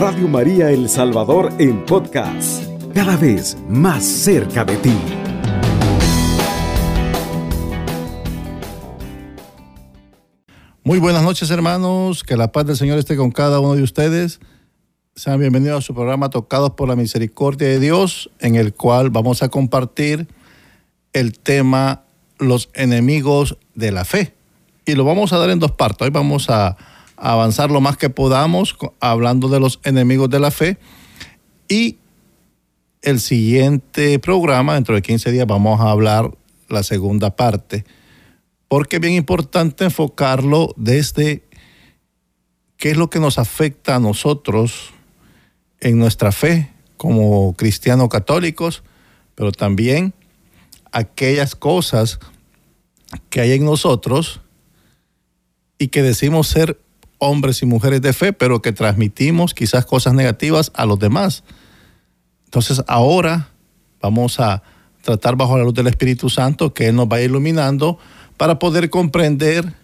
Radio 0.00 0.28
María 0.28 0.70
El 0.70 0.88
Salvador 0.88 1.52
en 1.58 1.84
podcast, 1.84 2.64
cada 2.94 3.18
vez 3.18 3.58
más 3.68 4.02
cerca 4.02 4.64
de 4.64 4.78
ti. 4.78 4.96
Muy 10.82 10.98
buenas 11.00 11.22
noches 11.22 11.50
hermanos, 11.50 12.24
que 12.24 12.38
la 12.38 12.50
paz 12.50 12.64
del 12.64 12.78
Señor 12.78 12.98
esté 12.98 13.14
con 13.14 13.30
cada 13.30 13.60
uno 13.60 13.74
de 13.74 13.82
ustedes. 13.82 14.40
Sean 15.14 15.38
bienvenidos 15.38 15.84
a 15.84 15.86
su 15.86 15.92
programa 15.92 16.30
Tocados 16.30 16.70
por 16.70 16.88
la 16.88 16.96
Misericordia 16.96 17.68
de 17.68 17.78
Dios, 17.78 18.30
en 18.38 18.54
el 18.54 18.72
cual 18.72 19.10
vamos 19.10 19.42
a 19.42 19.50
compartir 19.50 20.28
el 21.12 21.38
tema 21.38 22.04
Los 22.38 22.70
enemigos 22.72 23.58
de 23.74 23.92
la 23.92 24.06
fe. 24.06 24.32
Y 24.86 24.94
lo 24.94 25.04
vamos 25.04 25.34
a 25.34 25.38
dar 25.38 25.50
en 25.50 25.58
dos 25.58 25.72
partes. 25.72 26.06
Hoy 26.06 26.10
vamos 26.10 26.48
a 26.48 26.78
avanzar 27.20 27.70
lo 27.70 27.80
más 27.80 27.96
que 27.96 28.10
podamos 28.10 28.76
hablando 28.98 29.48
de 29.48 29.60
los 29.60 29.80
enemigos 29.84 30.30
de 30.30 30.40
la 30.40 30.50
fe. 30.50 30.78
Y 31.68 31.98
el 33.02 33.20
siguiente 33.20 34.18
programa, 34.18 34.74
dentro 34.74 34.94
de 34.94 35.02
15 35.02 35.30
días, 35.30 35.46
vamos 35.46 35.80
a 35.80 35.90
hablar 35.90 36.30
la 36.68 36.82
segunda 36.82 37.36
parte. 37.36 37.84
Porque 38.68 38.96
es 38.96 39.02
bien 39.02 39.14
importante 39.14 39.84
enfocarlo 39.84 40.74
desde 40.76 41.42
qué 42.76 42.90
es 42.90 42.96
lo 42.96 43.10
que 43.10 43.20
nos 43.20 43.38
afecta 43.38 43.96
a 43.96 44.00
nosotros 44.00 44.90
en 45.80 45.98
nuestra 45.98 46.32
fe 46.32 46.70
como 46.96 47.54
cristianos 47.54 48.08
católicos, 48.08 48.82
pero 49.34 49.52
también 49.52 50.14
aquellas 50.92 51.54
cosas 51.54 52.20
que 53.28 53.40
hay 53.40 53.52
en 53.52 53.64
nosotros 53.64 54.40
y 55.78 55.88
que 55.88 56.02
decimos 56.02 56.46
ser 56.48 56.78
hombres 57.20 57.62
y 57.62 57.66
mujeres 57.66 58.02
de 58.02 58.12
fe, 58.12 58.32
pero 58.32 58.60
que 58.60 58.72
transmitimos 58.72 59.54
quizás 59.54 59.86
cosas 59.86 60.14
negativas 60.14 60.72
a 60.74 60.86
los 60.86 60.98
demás. 60.98 61.44
Entonces 62.46 62.82
ahora 62.88 63.50
vamos 64.00 64.40
a 64.40 64.64
tratar 65.02 65.36
bajo 65.36 65.56
la 65.56 65.64
luz 65.64 65.74
del 65.74 65.86
Espíritu 65.86 66.28
Santo 66.28 66.74
que 66.74 66.88
Él 66.88 66.96
nos 66.96 67.06
va 67.06 67.20
iluminando 67.20 67.98
para 68.36 68.58
poder 68.58 68.90
comprender 68.90 69.74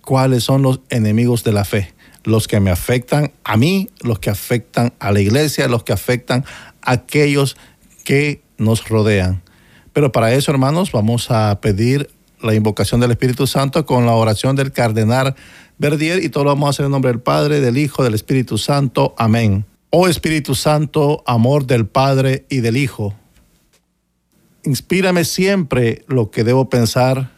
cuáles 0.00 0.44
son 0.44 0.62
los 0.62 0.80
enemigos 0.88 1.44
de 1.44 1.52
la 1.52 1.64
fe, 1.64 1.92
los 2.24 2.48
que 2.48 2.60
me 2.60 2.70
afectan 2.70 3.32
a 3.44 3.56
mí, 3.56 3.90
los 4.00 4.20
que 4.20 4.30
afectan 4.30 4.94
a 5.00 5.12
la 5.12 5.20
iglesia, 5.20 5.68
los 5.68 5.82
que 5.82 5.92
afectan 5.92 6.44
a 6.80 6.92
aquellos 6.92 7.56
que 8.04 8.40
nos 8.56 8.88
rodean. 8.88 9.42
Pero 9.92 10.12
para 10.12 10.32
eso, 10.32 10.50
hermanos, 10.50 10.92
vamos 10.92 11.30
a 11.30 11.60
pedir 11.60 12.08
la 12.40 12.54
invocación 12.54 13.00
del 13.00 13.10
Espíritu 13.10 13.46
Santo 13.46 13.84
con 13.84 14.06
la 14.06 14.12
oración 14.12 14.54
del 14.56 14.72
cardenal 14.72 15.34
Verdier 15.78 16.24
y 16.24 16.28
todo 16.28 16.44
lo 16.44 16.50
vamos 16.50 16.66
a 16.66 16.70
hacer 16.70 16.86
en 16.86 16.92
nombre 16.92 17.10
del 17.10 17.20
Padre, 17.20 17.60
del 17.60 17.76
Hijo, 17.76 18.02
del 18.02 18.14
Espíritu 18.14 18.58
Santo. 18.58 19.14
Amén. 19.18 19.64
Oh 19.90 20.08
Espíritu 20.08 20.54
Santo, 20.54 21.22
amor 21.26 21.66
del 21.66 21.86
Padre 21.86 22.44
y 22.48 22.60
del 22.60 22.76
Hijo, 22.76 23.14
inspírame 24.66 25.24
siempre 25.24 26.04
lo 26.08 26.30
que 26.30 26.44
debo 26.44 26.68
pensar, 26.68 27.30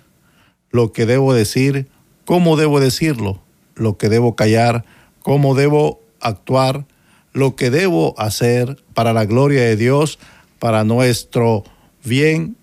lo 0.71 0.93
que 0.93 1.07
debo 1.07 1.35
decir, 1.35 1.89
cómo 2.25 2.57
debo 2.57 2.81
decirlo, 2.81 3.41
lo 3.75 3.99
que 3.99 4.09
debo 4.09 4.35
callar, 4.35 4.85
cómo 5.21 5.55
debo 5.55 6.01
actuar, 6.21 6.87
lo 7.33 7.55
que 7.55 7.71
debo 7.71 8.19
hacer 8.19 8.83
para 8.95 9.13
la 9.13 9.27
gloria 9.27 9.63
de 9.63 9.77
Dios, 9.77 10.19
para 10.59 10.85
nuestro 10.85 11.65
bien 12.03 12.57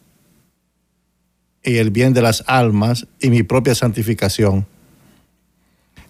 y 1.63 1.77
el 1.77 1.91
bien 1.91 2.13
de 2.13 2.21
las 2.21 2.43
almas 2.47 3.07
y 3.21 3.29
mi 3.29 3.43
propia 3.43 3.75
santificación. 3.75 4.65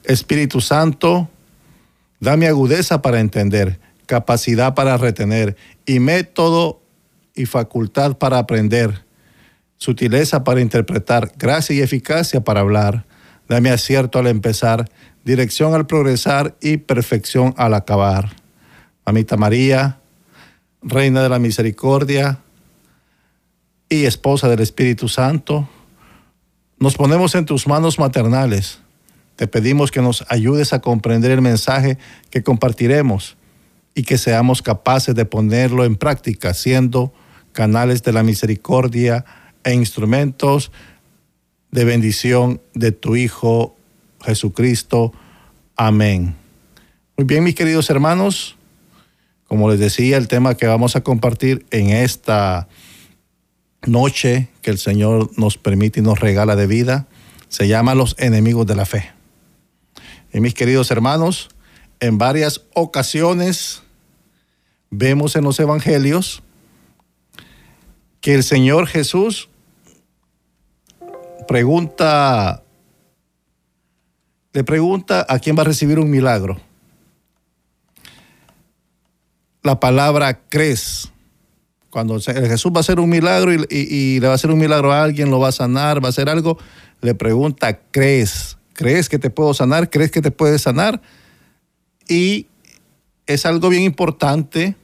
Espíritu 0.08 0.62
Santo, 0.62 1.30
dame 2.20 2.48
agudeza 2.48 3.02
para 3.02 3.20
entender, 3.20 3.80
capacidad 4.06 4.74
para 4.76 4.98
retener 4.98 5.56
y 5.86 6.00
método 6.00 6.82
y 7.34 7.46
facultad 7.46 8.18
para 8.18 8.40
aprender, 8.40 9.06
sutileza 9.78 10.44
para 10.44 10.62
interpretar, 10.62 11.32
gracia 11.38 11.76
y 11.76 11.82
eficacia 11.82 12.44
para 12.44 12.62
hablar. 12.62 13.06
Dame 13.48 13.70
acierto 13.70 14.18
al 14.18 14.28
empezar, 14.28 14.90
dirección 15.24 15.74
al 15.76 15.86
progresar 15.86 16.56
y 16.62 16.78
perfección 16.78 17.54
al 17.58 17.74
acabar. 17.74 18.36
Mamita 19.06 19.38
María, 19.38 20.00
Reina 20.82 21.22
de 21.22 21.30
la 21.30 21.40
Misericordia 21.40 22.40
y 23.90 24.06
Esposa 24.06 24.50
del 24.50 24.62
Espíritu 24.62 25.08
Santo, 25.08 25.70
nos 26.80 26.96
ponemos 26.96 27.36
en 27.36 27.46
tus 27.46 27.68
manos 27.68 28.00
maternales 28.00 28.80
te 29.36 29.48
pedimos 29.48 29.92
que 29.92 30.02
nos 30.02 30.26
ayudes 30.30 30.74
a 30.74 30.80
comprender 30.80 31.32
el 31.32 31.42
mensaje 31.42 31.98
que 32.30 32.44
compartiremos 32.44 33.38
y 33.94 34.04
que 34.04 34.18
seamos 34.18 34.62
capaces 34.62 35.16
de 35.16 35.26
ponerlo 35.26 35.86
en 35.86 35.96
práctica, 35.96 36.54
siendo 36.54 37.14
canales 37.52 38.04
de 38.04 38.14
la 38.14 38.24
misericordia 38.24 39.26
e 39.64 39.74
instrumentos 39.74 40.72
de 41.72 41.86
bendición 41.86 42.62
de 42.74 42.92
tu 42.92 43.16
Hijo 43.16 43.76
Jesucristo. 44.22 45.14
Amén. 45.76 46.36
Muy 47.18 47.26
bien, 47.26 47.44
mis 47.44 47.56
queridos 47.56 47.90
hermanos, 47.90 48.58
como 49.48 49.70
les 49.70 49.80
decía, 49.80 50.18
el 50.18 50.28
tema 50.28 50.56
que 50.56 50.68
vamos 50.68 50.96
a 50.96 51.02
compartir 51.02 51.66
en 51.72 51.90
esta 51.90 52.68
noche 53.86 54.50
que 54.62 54.72
el 54.72 54.78
Señor 54.78 55.32
nos 55.38 55.58
permite 55.58 56.00
y 56.00 56.04
nos 56.04 56.20
regala 56.20 56.56
de 56.56 56.68
vida 56.68 57.08
se 57.48 57.68
llama 57.68 57.96
los 57.96 58.16
enemigos 58.20 58.66
de 58.66 58.76
la 58.76 58.86
fe. 58.86 59.15
Y 60.36 60.42
mis 60.42 60.54
queridos 60.54 60.92
hermanos, 60.92 61.48
en 62.02 62.18
varias 62.18 62.66
ocasiones 62.74 63.84
vemos 64.90 65.38
en 65.38 65.46
los 65.46 65.58
evangelios 65.62 66.44
que 68.20 68.36
el 68.36 68.44
Señor 68.44 68.88
Jesús 68.88 69.48
pregunta, 71.48 72.64
le 74.52 74.66
pregunta 74.66 75.26
a 75.30 75.40
quién 75.40 75.58
va 75.58 75.62
a 75.62 75.68
recibir 75.68 76.00
un 76.00 76.10
milagro. 76.10 76.60
La 79.64 79.80
palabra 79.80 80.42
crees. 80.50 81.14
Cuando 81.90 82.20
Jesús 82.20 82.74
va 82.74 82.78
a 82.78 82.80
hacer 82.82 83.00
un 83.00 83.10
milagro 83.10 83.54
y, 83.54 83.66
y, 83.70 84.20
le 84.20 84.28
va 84.28 84.34
a 84.34 84.36
hacer 84.36 84.52
un 84.52 84.60
milagro 84.60 84.92
a 84.92 85.02
alguien, 85.02 85.32
lo 85.32 85.40
va 85.40 85.48
a 85.48 85.54
sanar, 85.54 86.04
va 86.04 86.08
a 86.08 86.10
hacer 86.10 86.28
algo, 86.28 86.58
le 87.00 87.16
pregunta, 87.16 87.80
¿crees? 87.92 88.58
¿Crees 88.76 89.08
que 89.08 89.18
te 89.18 89.30
puedo 89.30 89.54
sanar? 89.54 89.90
¿Crees 89.90 90.12
que 90.12 90.22
te 90.22 90.32
puedes 90.32 90.64
sanar? 90.64 91.02
Y 92.10 92.48
es 93.26 93.46
algo 93.46 93.70
bien 93.70 93.84
importante 93.84 94.76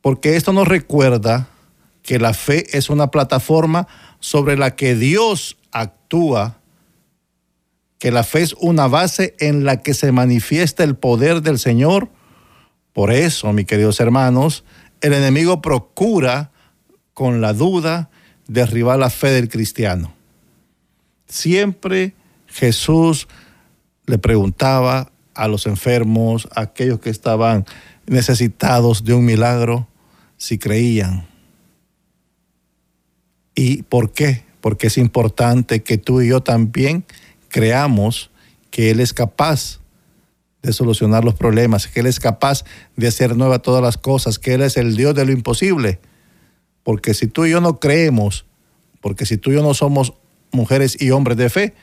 porque 0.00 0.36
esto 0.36 0.52
nos 0.52 0.68
recuerda 0.68 1.48
que 2.02 2.18
la 2.18 2.32
fe 2.32 2.76
es 2.76 2.90
una 2.90 3.10
plataforma 3.10 3.88
sobre 4.20 4.56
la 4.56 4.76
que 4.76 4.94
Dios 4.94 5.56
actúa, 5.72 6.60
que 7.98 8.12
la 8.12 8.22
fe 8.22 8.42
es 8.42 8.54
una 8.60 8.86
base 8.86 9.34
en 9.40 9.64
la 9.64 9.82
que 9.82 9.94
se 9.94 10.12
manifiesta 10.12 10.84
el 10.84 10.94
poder 10.94 11.42
del 11.42 11.58
Señor. 11.58 12.08
Por 12.92 13.10
eso, 13.10 13.52
mis 13.52 13.66
queridos 13.66 13.98
hermanos, 13.98 14.64
el 15.00 15.12
enemigo 15.12 15.60
procura 15.60 16.52
con 17.14 17.40
la 17.40 17.52
duda, 17.52 18.10
derribar 18.46 18.98
la 18.98 19.10
fe 19.10 19.28
del 19.28 19.48
cristiano. 19.48 20.14
Siempre 21.26 22.14
Jesús 22.46 23.28
le 24.06 24.18
preguntaba 24.18 25.10
a 25.34 25.48
los 25.48 25.66
enfermos, 25.66 26.48
a 26.54 26.62
aquellos 26.62 27.00
que 27.00 27.10
estaban 27.10 27.64
necesitados 28.06 29.04
de 29.04 29.14
un 29.14 29.24
milagro, 29.24 29.88
si 30.36 30.58
creían. 30.58 31.26
¿Y 33.54 33.82
por 33.84 34.12
qué? 34.12 34.44
Porque 34.60 34.88
es 34.88 34.98
importante 34.98 35.82
que 35.82 35.98
tú 35.98 36.20
y 36.20 36.28
yo 36.28 36.42
también 36.42 37.04
creamos 37.48 38.30
que 38.70 38.90
Él 38.90 39.00
es 39.00 39.12
capaz 39.12 39.80
de 40.62 40.72
solucionar 40.72 41.24
los 41.24 41.34
problemas, 41.34 41.86
que 41.86 42.00
Él 42.00 42.06
es 42.06 42.18
capaz 42.18 42.64
de 42.96 43.06
hacer 43.06 43.36
nuevas 43.36 43.62
todas 43.62 43.82
las 43.82 43.96
cosas, 43.96 44.38
que 44.38 44.54
Él 44.54 44.62
es 44.62 44.76
el 44.76 44.96
Dios 44.96 45.14
de 45.14 45.24
lo 45.24 45.32
imposible. 45.32 46.00
Porque 46.84 47.14
si 47.14 47.26
tú 47.26 47.46
y 47.46 47.50
yo 47.50 47.60
no 47.60 47.80
creemos, 47.80 48.46
porque 49.00 49.26
si 49.26 49.36
tú 49.36 49.50
y 49.50 49.54
yo 49.54 49.62
no 49.62 49.74
somos 49.74 50.14
mujeres 50.52 50.96
y 51.00 51.10
hombres 51.10 51.36
de 51.36 51.50
fe, 51.50 51.74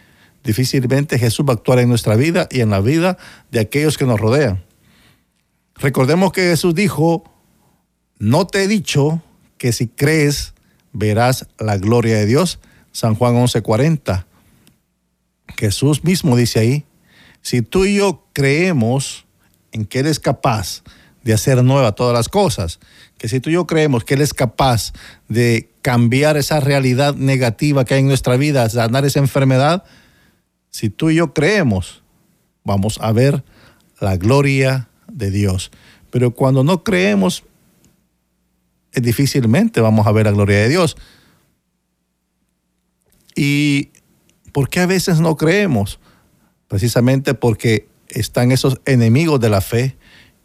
difícilmente 0.43 1.19
Jesús 1.19 1.45
va 1.45 1.53
a 1.53 1.55
actuar 1.55 1.79
en 1.79 1.89
nuestra 1.89 2.15
vida 2.15 2.47
y 2.49 2.61
en 2.61 2.69
la 2.69 2.79
vida 2.79 3.17
de 3.51 3.59
aquellos 3.59 3.97
que 3.97 4.05
nos 4.05 4.19
rodean. 4.19 4.63
Recordemos 5.75 6.31
que 6.31 6.43
Jesús 6.43 6.73
dijo, 6.75 7.23
no 8.19 8.47
te 8.47 8.63
he 8.63 8.67
dicho 8.67 9.21
que 9.57 9.73
si 9.73 9.87
crees 9.87 10.53
verás 10.93 11.47
la 11.57 11.77
gloria 11.77 12.17
de 12.17 12.25
Dios. 12.25 12.59
San 12.91 13.15
Juan 13.15 13.35
11:40. 13.35 14.25
Jesús 15.57 16.03
mismo 16.03 16.35
dice 16.35 16.59
ahí, 16.59 16.85
si 17.41 17.61
tú 17.61 17.85
y 17.85 17.95
yo 17.95 18.25
creemos 18.33 19.25
en 19.71 19.85
que 19.85 19.99
Él 19.99 20.07
es 20.07 20.19
capaz 20.19 20.83
de 21.23 21.33
hacer 21.33 21.63
nueva 21.63 21.93
todas 21.93 22.13
las 22.13 22.29
cosas, 22.29 22.79
que 23.17 23.27
si 23.27 23.39
tú 23.39 23.49
y 23.49 23.53
yo 23.53 23.67
creemos 23.67 24.03
que 24.03 24.15
Él 24.15 24.21
es 24.21 24.33
capaz 24.33 24.93
de 25.27 25.69
cambiar 25.81 26.37
esa 26.37 26.59
realidad 26.59 27.15
negativa 27.15 27.85
que 27.85 27.95
hay 27.95 27.99
en 28.01 28.07
nuestra 28.07 28.37
vida, 28.37 28.67
sanar 28.69 29.05
esa 29.05 29.19
enfermedad, 29.19 29.83
si 30.69 30.89
tú 30.89 31.09
y 31.09 31.15
yo 31.15 31.33
creemos, 31.33 32.03
vamos 32.63 32.97
a 33.01 33.11
ver 33.11 33.43
la 33.99 34.17
gloria 34.17 34.89
de 35.11 35.31
Dios. 35.31 35.71
Pero 36.09 36.31
cuando 36.31 36.63
no 36.63 36.83
creemos, 36.83 37.43
difícilmente 38.93 39.81
vamos 39.81 40.07
a 40.07 40.11
ver 40.11 40.25
la 40.25 40.31
gloria 40.31 40.57
de 40.57 40.69
Dios. 40.69 40.97
¿Y 43.35 43.89
por 44.51 44.69
qué 44.69 44.81
a 44.81 44.85
veces 44.85 45.19
no 45.19 45.37
creemos? 45.37 45.99
Precisamente 46.67 47.33
porque 47.33 47.87
están 48.09 48.51
esos 48.51 48.81
enemigos 48.85 49.39
de 49.39 49.49
la 49.49 49.61
fe 49.61 49.95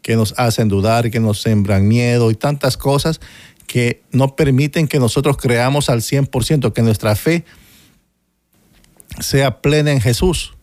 que 0.01 0.15
nos 0.15 0.33
hacen 0.37 0.67
dudar 0.67 1.09
que 1.11 1.19
nos 1.19 1.41
sembran 1.41 1.87
miedo 1.87 2.31
y 2.31 2.35
tantas 2.35 2.77
cosas 2.77 3.19
que 3.67 4.01
no 4.11 4.35
permiten 4.35 4.87
que 4.87 4.99
nosotros 4.99 5.37
creamos 5.37 5.89
al 5.89 6.01
100%, 6.01 6.71
que 6.71 6.81
nuestra 6.81 7.15
fe 7.15 7.43
sea 9.19 9.61
plena 9.61 9.91
en 9.91 9.99
Jesús. 9.99 10.53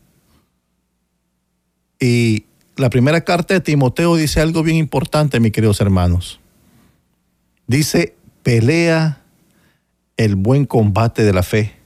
Y 2.01 2.47
la 2.77 2.91
primera 2.91 3.23
carta 3.23 3.55
de 3.55 3.61
Timoteo 3.61 4.17
dice 4.17 4.41
algo 4.41 4.63
bien 4.63 4.79
importante, 4.79 5.39
mis 5.39 5.53
queridos 5.53 5.81
hermanos. 5.81 6.41
Dice, 7.67 8.17
pelea 8.43 9.23
el 10.17 10.37
buen 10.37 10.65
combate 10.65 11.25
de 11.25 11.33
la 11.33 11.43
fe, 11.43 11.77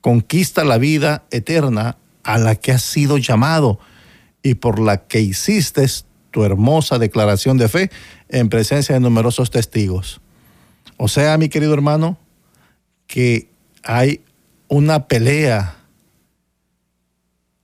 conquista 0.00 0.64
la 0.64 0.78
vida 0.78 1.24
eterna 1.30 1.98
a 2.22 2.38
la 2.38 2.54
que 2.54 2.72
has 2.72 2.82
sido 2.82 3.18
llamado 3.18 3.78
y 4.42 4.54
por 4.54 4.78
la 4.78 5.06
que 5.06 5.20
hiciste 5.20 5.86
tu 6.32 6.42
hermosa 6.42 6.98
declaración 6.98 7.58
de 7.58 7.68
fe 7.68 7.90
en 8.28 8.48
presencia 8.48 8.94
de 8.94 9.00
numerosos 9.00 9.50
testigos. 9.50 10.20
O 10.96 11.06
sea, 11.06 11.38
mi 11.38 11.48
querido 11.48 11.72
hermano, 11.74 12.18
que 13.06 13.48
hay 13.84 14.22
una 14.68 15.06
pelea, 15.06 15.76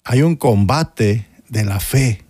hay 0.05 0.23
un 0.23 0.37
combate 0.37 1.26
de 1.49 1.65
la 1.65 1.81
fe. 1.81 2.23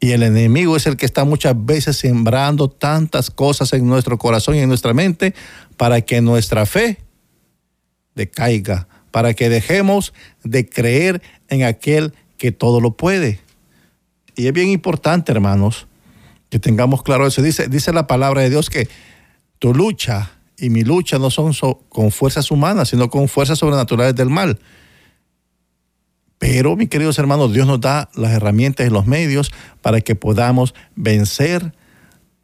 Y 0.00 0.12
el 0.12 0.22
enemigo 0.22 0.76
es 0.76 0.86
el 0.86 0.96
que 0.96 1.04
está 1.04 1.24
muchas 1.24 1.54
veces 1.66 1.98
sembrando 1.98 2.70
tantas 2.70 3.30
cosas 3.30 3.72
en 3.74 3.86
nuestro 3.86 4.16
corazón 4.16 4.54
y 4.54 4.60
en 4.60 4.68
nuestra 4.68 4.94
mente 4.94 5.34
para 5.76 6.00
que 6.00 6.22
nuestra 6.22 6.64
fe 6.64 6.98
decaiga, 8.14 8.88
para 9.10 9.34
que 9.34 9.50
dejemos 9.50 10.14
de 10.42 10.66
creer 10.66 11.20
en 11.48 11.64
aquel 11.64 12.14
que 12.38 12.50
todo 12.50 12.80
lo 12.80 12.92
puede. 12.92 13.40
Y 14.36 14.46
es 14.46 14.52
bien 14.52 14.68
importante, 14.68 15.32
hermanos, 15.32 15.86
que 16.48 16.58
tengamos 16.58 17.02
claro 17.02 17.26
eso. 17.26 17.42
Dice, 17.42 17.68
dice 17.68 17.92
la 17.92 18.06
palabra 18.06 18.42
de 18.42 18.50
Dios 18.50 18.70
que 18.70 18.88
tu 19.58 19.74
lucha 19.74 20.32
y 20.56 20.70
mi 20.70 20.82
lucha 20.82 21.18
no 21.18 21.30
son 21.30 21.52
con 21.88 22.10
fuerzas 22.10 22.50
humanas, 22.50 22.88
sino 22.90 23.08
con 23.08 23.28
fuerzas 23.28 23.58
sobrenaturales 23.58 24.14
del 24.14 24.30
mal. 24.30 24.58
Pero, 26.38 26.74
mis 26.74 26.88
queridos 26.88 27.18
hermanos, 27.18 27.52
Dios 27.52 27.66
nos 27.66 27.80
da 27.80 28.08
las 28.14 28.32
herramientas 28.32 28.86
y 28.86 28.90
los 28.90 29.06
medios 29.06 29.52
para 29.82 30.00
que 30.00 30.14
podamos 30.14 30.74
vencer 30.96 31.74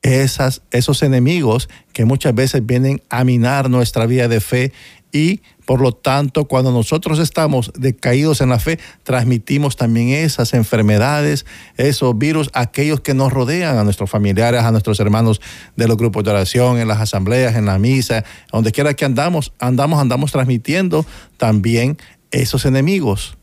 esos 0.02 1.02
enemigos 1.02 1.68
que 1.92 2.04
muchas 2.04 2.34
veces 2.34 2.64
vienen 2.64 3.02
a 3.08 3.24
minar 3.24 3.70
nuestra 3.70 4.06
vida 4.06 4.28
de 4.28 4.40
fe 4.40 4.72
y 5.12 5.40
por 5.64 5.80
lo 5.80 5.92
tanto, 5.92 6.44
cuando 6.44 6.70
nosotros 6.70 7.18
estamos 7.18 7.72
decaídos 7.76 8.40
en 8.40 8.50
la 8.50 8.60
fe, 8.60 8.78
transmitimos 9.02 9.76
también 9.76 10.10
esas 10.10 10.54
enfermedades, 10.54 11.44
esos 11.76 12.16
virus 12.16 12.50
a 12.52 12.60
aquellos 12.60 13.00
que 13.00 13.14
nos 13.14 13.32
rodean, 13.32 13.76
a 13.76 13.84
nuestros 13.84 14.08
familiares, 14.08 14.62
a 14.62 14.70
nuestros 14.70 15.00
hermanos 15.00 15.40
de 15.74 15.88
los 15.88 15.96
grupos 15.96 16.22
de 16.22 16.30
oración, 16.30 16.78
en 16.78 16.86
las 16.86 17.00
asambleas, 17.00 17.56
en 17.56 17.66
la 17.66 17.78
misa, 17.78 18.24
donde 18.52 18.70
quiera 18.70 18.94
que 18.94 19.04
andamos, 19.04 19.52
andamos, 19.58 20.00
andamos 20.00 20.30
transmitiendo 20.30 21.04
también 21.36 21.98
esos 22.30 22.64
enemigos. 22.64 23.36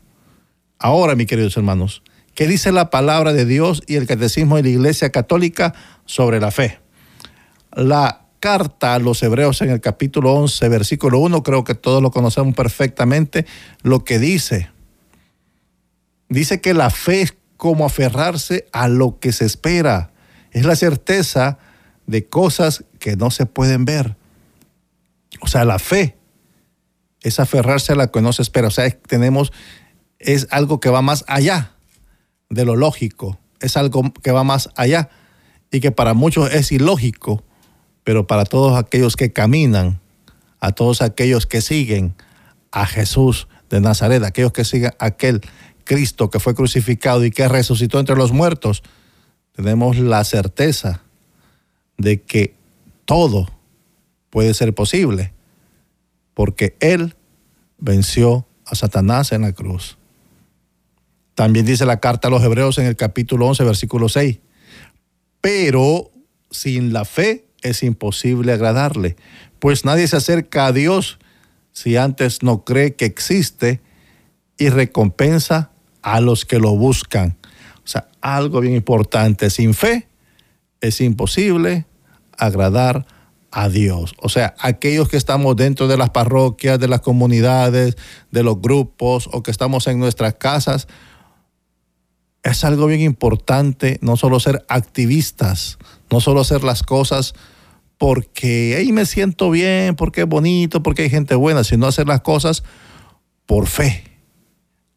Ahora, 0.78 1.14
mis 1.16 1.26
queridos 1.26 1.56
hermanos, 1.56 2.02
¿qué 2.34 2.46
dice 2.46 2.72
la 2.72 2.88
palabra 2.88 3.34
de 3.34 3.44
Dios 3.44 3.82
y 3.86 3.96
el 3.96 4.06
catecismo 4.06 4.56
de 4.56 4.62
la 4.62 4.68
Iglesia 4.70 5.10
Católica 5.10 5.74
sobre 6.06 6.40
la 6.40 6.50
fe? 6.50 6.78
La 7.72 8.23
carta 8.44 8.92
a 8.92 8.98
los 8.98 9.22
hebreos 9.22 9.62
en 9.62 9.70
el 9.70 9.80
capítulo 9.80 10.34
11, 10.34 10.68
versículo 10.68 11.18
1, 11.20 11.42
creo 11.42 11.64
que 11.64 11.74
todos 11.74 12.02
lo 12.02 12.10
conocemos 12.10 12.54
perfectamente, 12.54 13.46
lo 13.80 14.04
que 14.04 14.18
dice. 14.18 14.68
Dice 16.28 16.60
que 16.60 16.74
la 16.74 16.90
fe 16.90 17.22
es 17.22 17.34
como 17.56 17.86
aferrarse 17.86 18.66
a 18.70 18.88
lo 18.88 19.18
que 19.18 19.32
se 19.32 19.46
espera. 19.46 20.10
Es 20.50 20.66
la 20.66 20.76
certeza 20.76 21.56
de 22.06 22.26
cosas 22.26 22.84
que 22.98 23.16
no 23.16 23.30
se 23.30 23.46
pueden 23.46 23.86
ver. 23.86 24.14
O 25.40 25.46
sea, 25.46 25.64
la 25.64 25.78
fe 25.78 26.18
es 27.22 27.40
aferrarse 27.40 27.92
a 27.92 27.96
lo 27.96 28.12
que 28.12 28.20
no 28.20 28.34
se 28.34 28.42
espera. 28.42 28.68
O 28.68 28.70
sea, 28.70 28.90
tenemos, 28.90 29.54
es 30.18 30.48
algo 30.50 30.80
que 30.80 30.90
va 30.90 31.00
más 31.00 31.24
allá 31.28 31.72
de 32.50 32.66
lo 32.66 32.76
lógico. 32.76 33.38
Es 33.60 33.78
algo 33.78 34.12
que 34.22 34.32
va 34.32 34.44
más 34.44 34.68
allá 34.76 35.08
y 35.70 35.80
que 35.80 35.92
para 35.92 36.12
muchos 36.12 36.52
es 36.52 36.72
ilógico 36.72 37.42
pero 38.04 38.26
para 38.26 38.44
todos 38.44 38.78
aquellos 38.78 39.16
que 39.16 39.32
caminan, 39.32 40.00
a 40.60 40.72
todos 40.72 41.02
aquellos 41.02 41.46
que 41.46 41.60
siguen 41.60 42.14
a 42.70 42.86
Jesús 42.86 43.48
de 43.70 43.80
Nazaret, 43.80 44.22
aquellos 44.22 44.52
que 44.52 44.64
siguen 44.64 44.92
a 44.98 45.06
aquel 45.06 45.40
Cristo 45.84 46.30
que 46.30 46.40
fue 46.40 46.54
crucificado 46.54 47.24
y 47.24 47.30
que 47.30 47.48
resucitó 47.48 47.98
entre 47.98 48.16
los 48.16 48.32
muertos, 48.32 48.82
tenemos 49.52 49.98
la 49.98 50.24
certeza 50.24 51.02
de 51.96 52.22
que 52.22 52.54
todo 53.04 53.48
puede 54.30 54.54
ser 54.54 54.74
posible, 54.74 55.32
porque 56.34 56.76
Él 56.80 57.14
venció 57.78 58.46
a 58.66 58.74
Satanás 58.74 59.32
en 59.32 59.42
la 59.42 59.52
cruz. 59.52 59.96
También 61.34 61.66
dice 61.66 61.84
la 61.84 62.00
carta 62.00 62.28
a 62.28 62.30
los 62.30 62.42
Hebreos 62.42 62.78
en 62.78 62.86
el 62.86 62.96
capítulo 62.96 63.46
11, 63.46 63.64
versículo 63.64 64.08
6, 64.08 64.38
pero 65.40 66.10
sin 66.50 66.92
la 66.92 67.04
fe 67.04 67.44
es 67.64 67.82
imposible 67.82 68.52
agradarle, 68.52 69.16
pues 69.58 69.84
nadie 69.84 70.06
se 70.06 70.16
acerca 70.16 70.66
a 70.66 70.72
Dios 70.72 71.18
si 71.72 71.96
antes 71.96 72.44
no 72.44 72.62
cree 72.64 72.94
que 72.94 73.06
existe 73.06 73.80
y 74.56 74.68
recompensa 74.68 75.72
a 76.02 76.20
los 76.20 76.44
que 76.44 76.60
lo 76.60 76.76
buscan. 76.76 77.36
O 77.78 77.88
sea, 77.88 78.06
algo 78.20 78.60
bien 78.60 78.74
importante, 78.74 79.50
sin 79.50 79.74
fe 79.74 80.06
es 80.80 81.00
imposible 81.00 81.86
agradar 82.38 83.06
a 83.50 83.68
Dios. 83.68 84.14
O 84.18 84.28
sea, 84.28 84.54
aquellos 84.58 85.08
que 85.08 85.16
estamos 85.16 85.56
dentro 85.56 85.88
de 85.88 85.96
las 85.96 86.10
parroquias, 86.10 86.78
de 86.78 86.88
las 86.88 87.00
comunidades, 87.00 87.96
de 88.30 88.42
los 88.42 88.60
grupos 88.60 89.28
o 89.32 89.42
que 89.42 89.50
estamos 89.50 89.86
en 89.86 89.98
nuestras 89.98 90.34
casas, 90.34 90.86
es 92.42 92.62
algo 92.62 92.86
bien 92.86 93.00
importante 93.00 93.98
no 94.02 94.16
solo 94.16 94.38
ser 94.38 94.64
activistas, 94.68 95.78
no 96.10 96.20
solo 96.20 96.42
hacer 96.42 96.62
las 96.62 96.82
cosas 96.82 97.34
porque 97.98 98.76
ahí 98.76 98.92
me 98.92 99.06
siento 99.06 99.50
bien, 99.50 99.96
porque 99.96 100.22
es 100.22 100.26
bonito, 100.26 100.82
porque 100.82 101.02
hay 101.02 101.10
gente 101.10 101.34
buena, 101.34 101.64
sino 101.64 101.86
hacer 101.86 102.06
las 102.06 102.20
cosas 102.20 102.64
por 103.46 103.66
fe. 103.66 104.04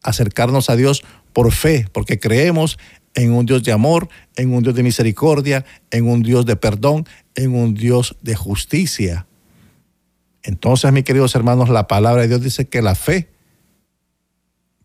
Acercarnos 0.02 0.70
a 0.70 0.76
Dios 0.76 1.04
por 1.32 1.52
fe, 1.52 1.86
porque 1.92 2.18
creemos 2.18 2.78
en 3.14 3.32
un 3.32 3.46
Dios 3.46 3.62
de 3.64 3.72
amor, 3.72 4.08
en 4.36 4.52
un 4.52 4.62
Dios 4.62 4.74
de 4.74 4.82
misericordia, 4.82 5.64
en 5.90 6.08
un 6.08 6.22
Dios 6.22 6.46
de 6.46 6.56
perdón, 6.56 7.06
en 7.34 7.54
un 7.54 7.74
Dios 7.74 8.16
de 8.22 8.34
justicia. 8.34 9.26
Entonces, 10.42 10.92
mis 10.92 11.04
queridos 11.04 11.34
hermanos, 11.34 11.68
la 11.68 11.88
palabra 11.88 12.22
de 12.22 12.28
Dios 12.28 12.42
dice 12.42 12.68
que 12.68 12.82
la 12.82 12.94
fe 12.94 13.28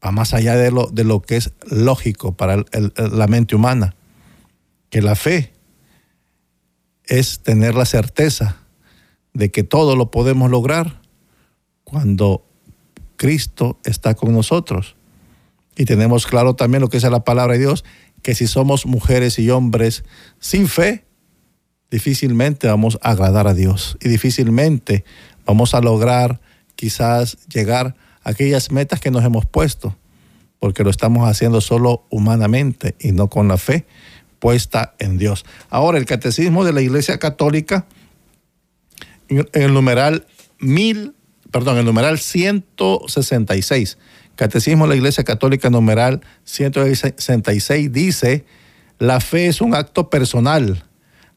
va 0.03 0.11
más 0.11 0.33
allá 0.33 0.55
de 0.55 0.71
lo, 0.71 0.87
de 0.87 1.03
lo 1.03 1.21
que 1.21 1.37
es 1.37 1.53
lógico 1.69 2.33
para 2.33 2.65
la 2.95 3.27
mente 3.27 3.55
humana. 3.55 3.95
Que 4.89 5.01
la 5.01 5.15
fe 5.15 5.53
es 7.05 7.39
tener 7.39 7.75
la 7.75 7.85
certeza 7.85 8.57
de 9.33 9.51
que 9.51 9.63
todo 9.63 9.95
lo 9.95 10.11
podemos 10.11 10.49
lograr 10.49 11.01
cuando 11.83 12.45
Cristo 13.15 13.79
está 13.83 14.15
con 14.15 14.33
nosotros. 14.33 14.95
Y 15.75 15.85
tenemos 15.85 16.27
claro 16.27 16.55
también 16.55 16.81
lo 16.81 16.89
que 16.89 16.97
dice 16.97 17.09
la 17.09 17.23
palabra 17.23 17.53
de 17.53 17.59
Dios, 17.59 17.83
que 18.21 18.35
si 18.35 18.47
somos 18.47 18.85
mujeres 18.85 19.39
y 19.39 19.49
hombres 19.49 20.03
sin 20.39 20.67
fe, 20.67 21.05
difícilmente 21.91 22.67
vamos 22.67 22.97
a 23.01 23.11
agradar 23.11 23.47
a 23.47 23.53
Dios 23.53 23.97
y 24.01 24.09
difícilmente 24.09 25.03
vamos 25.45 25.73
a 25.73 25.81
lograr 25.81 26.41
quizás 26.75 27.37
llegar 27.47 27.95
a 28.23 28.31
aquellas 28.31 28.71
metas 28.71 28.99
que 28.99 29.11
nos 29.11 29.23
hemos 29.23 29.45
puesto, 29.45 29.95
porque 30.59 30.83
lo 30.83 30.89
estamos 30.89 31.27
haciendo 31.27 31.61
solo 31.61 32.05
humanamente 32.09 32.95
y 32.99 33.11
no 33.11 33.29
con 33.29 33.47
la 33.47 33.57
fe 33.57 33.85
puesta 34.43 34.93
en 34.99 35.17
Dios. 35.17 35.45
Ahora, 35.69 35.97
el 35.97 36.03
catecismo 36.03 36.65
de 36.65 36.73
la 36.73 36.81
Iglesia 36.81 37.17
Católica, 37.17 37.85
en 39.29 39.47
el 39.53 39.73
numeral 39.73 40.27
mil, 40.59 41.15
perdón, 41.49 41.77
el 41.77 41.85
numeral 41.85 42.19
166, 42.19 43.97
Catecismo 44.35 44.83
de 44.83 44.89
la 44.89 44.95
Iglesia 44.97 45.23
Católica 45.23 45.69
numeral 45.69 46.19
166 46.43 47.93
dice, 47.93 48.43
la 48.99 49.21
fe 49.21 49.47
es 49.47 49.61
un 49.61 49.75
acto 49.75 50.09
personal, 50.09 50.83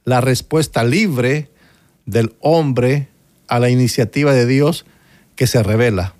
la 0.04 0.20
respuesta 0.20 0.82
libre 0.82 1.48
del 2.06 2.34
hombre 2.40 3.06
a 3.46 3.60
la 3.60 3.70
iniciativa 3.70 4.32
de 4.32 4.46
Dios 4.46 4.84
que 5.36 5.46
se 5.46 5.62
revela. 5.62 6.16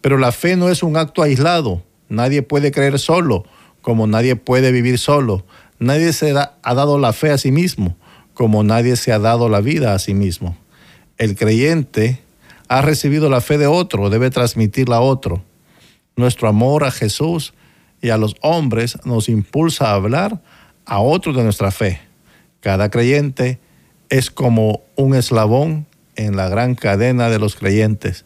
Pero 0.00 0.16
la 0.16 0.32
fe 0.32 0.56
no 0.56 0.70
es 0.70 0.82
un 0.82 0.96
acto 0.96 1.22
aislado, 1.22 1.82
nadie 2.08 2.40
puede 2.40 2.70
creer 2.70 2.98
solo, 2.98 3.44
como 3.82 4.06
nadie 4.06 4.36
puede 4.36 4.72
vivir 4.72 4.98
solo. 4.98 5.44
Nadie 5.84 6.14
se 6.14 6.32
ha 6.32 6.74
dado 6.74 6.98
la 6.98 7.12
fe 7.12 7.30
a 7.30 7.36
sí 7.36 7.52
mismo, 7.52 7.94
como 8.32 8.64
nadie 8.64 8.96
se 8.96 9.12
ha 9.12 9.18
dado 9.18 9.50
la 9.50 9.60
vida 9.60 9.94
a 9.94 9.98
sí 9.98 10.14
mismo. 10.14 10.56
El 11.18 11.36
creyente 11.36 12.20
ha 12.68 12.80
recibido 12.80 13.28
la 13.28 13.42
fe 13.42 13.58
de 13.58 13.66
otro, 13.66 14.08
debe 14.08 14.30
transmitirla 14.30 14.96
a 14.96 15.00
otro. 15.00 15.44
Nuestro 16.16 16.48
amor 16.48 16.84
a 16.84 16.90
Jesús 16.90 17.52
y 18.00 18.08
a 18.08 18.16
los 18.16 18.34
hombres 18.40 18.98
nos 19.04 19.28
impulsa 19.28 19.90
a 19.90 19.94
hablar 19.94 20.40
a 20.86 21.00
otros 21.00 21.36
de 21.36 21.44
nuestra 21.44 21.70
fe. 21.70 22.00
Cada 22.60 22.90
creyente 22.90 23.60
es 24.08 24.30
como 24.30 24.80
un 24.96 25.14
eslabón 25.14 25.86
en 26.16 26.34
la 26.34 26.48
gran 26.48 26.76
cadena 26.76 27.28
de 27.28 27.38
los 27.38 27.56
creyentes. 27.56 28.24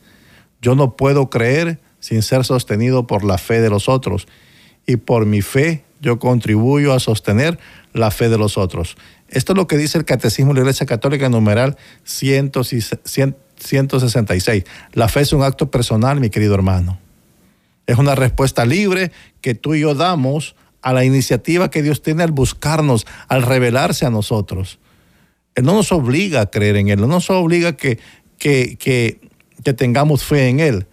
Yo 0.63 0.77
no 0.77 0.97
puedo 0.97 1.29
creer 1.29 1.81
sin 1.99 2.23
ser 2.23 2.45
sostenido 2.45 3.09
por 3.09 3.25
la 3.25 3.37
fe 3.37 3.61
de 3.61 3.69
los 3.69 3.89
otros 3.89 4.29
y 4.87 4.97
por 4.97 5.27
mi 5.27 5.43
fe 5.43 5.85
yo 6.01 6.19
contribuyo 6.19 6.93
a 6.93 7.01
sostener 7.01 7.59
la 7.93 8.11
fe 8.11 8.29
de 8.29 8.39
los 8.39 8.59
otros. 8.59 8.97
Esto 9.29 9.53
es 9.53 9.57
lo 9.57 9.67
que 9.67 9.77
dice 9.77 9.99
el 9.99 10.05
Catecismo 10.05 10.53
de 10.53 10.61
la 10.61 10.63
Iglesia 10.63 10.87
Católica 10.87 11.29
numeral 11.29 11.77
166. 12.05 14.65
La 14.93 15.09
fe 15.09 15.21
es 15.21 15.33
un 15.33 15.43
acto 15.43 15.71
personal, 15.71 16.21
mi 16.21 16.31
querido 16.31 16.55
hermano. 16.55 16.99
Es 17.87 17.99
una 17.99 18.15
respuesta 18.15 18.65
libre 18.65 19.13
que 19.41 19.55
tú 19.55 19.75
y 19.75 19.81
yo 19.81 19.95
damos 19.95 20.55
a 20.83 20.93
la 20.93 21.05
iniciativa 21.05 21.71
que 21.71 21.83
Dios 21.83 22.03
tiene 22.03 22.23
al 22.23 22.33
buscarnos, 22.33 23.07
al 23.29 23.43
revelarse 23.43 24.07
a 24.07 24.11
nosotros. 24.11 24.79
Él 25.55 25.65
no 25.65 25.75
nos 25.75 25.91
obliga 25.91 26.43
a 26.43 26.51
creer 26.51 26.77
en 26.77 26.89
Él, 26.89 27.01
no 27.01 27.09
nos 27.09 27.31
obliga 27.31 27.77
que, 27.77 27.99
que, 28.39 28.77
que, 28.79 29.21
que 29.65 29.73
tengamos 29.73 30.25
fe 30.25 30.49
en 30.49 30.61
Él, 30.61 30.87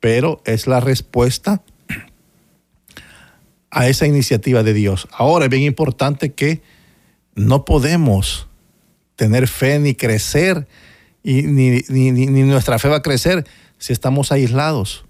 pero 0.00 0.42
es 0.44 0.66
la 0.66 0.80
respuesta 0.80 1.62
a 3.72 3.88
esa 3.88 4.06
iniciativa 4.06 4.62
de 4.62 4.74
Dios. 4.74 5.08
Ahora 5.10 5.46
es 5.46 5.50
bien 5.50 5.62
importante 5.62 6.34
que 6.34 6.60
no 7.34 7.64
podemos 7.64 8.46
tener 9.16 9.48
fe 9.48 9.78
ni 9.78 9.94
crecer, 9.94 10.68
y 11.24 11.42
ni, 11.44 12.42
nuestra 12.44 12.78
fe 12.78 12.88
va 12.88 12.96
a 12.96 13.02
crecer 13.02 13.46
si 13.78 13.92
estamos 13.92 14.30
aislados. 14.30 15.04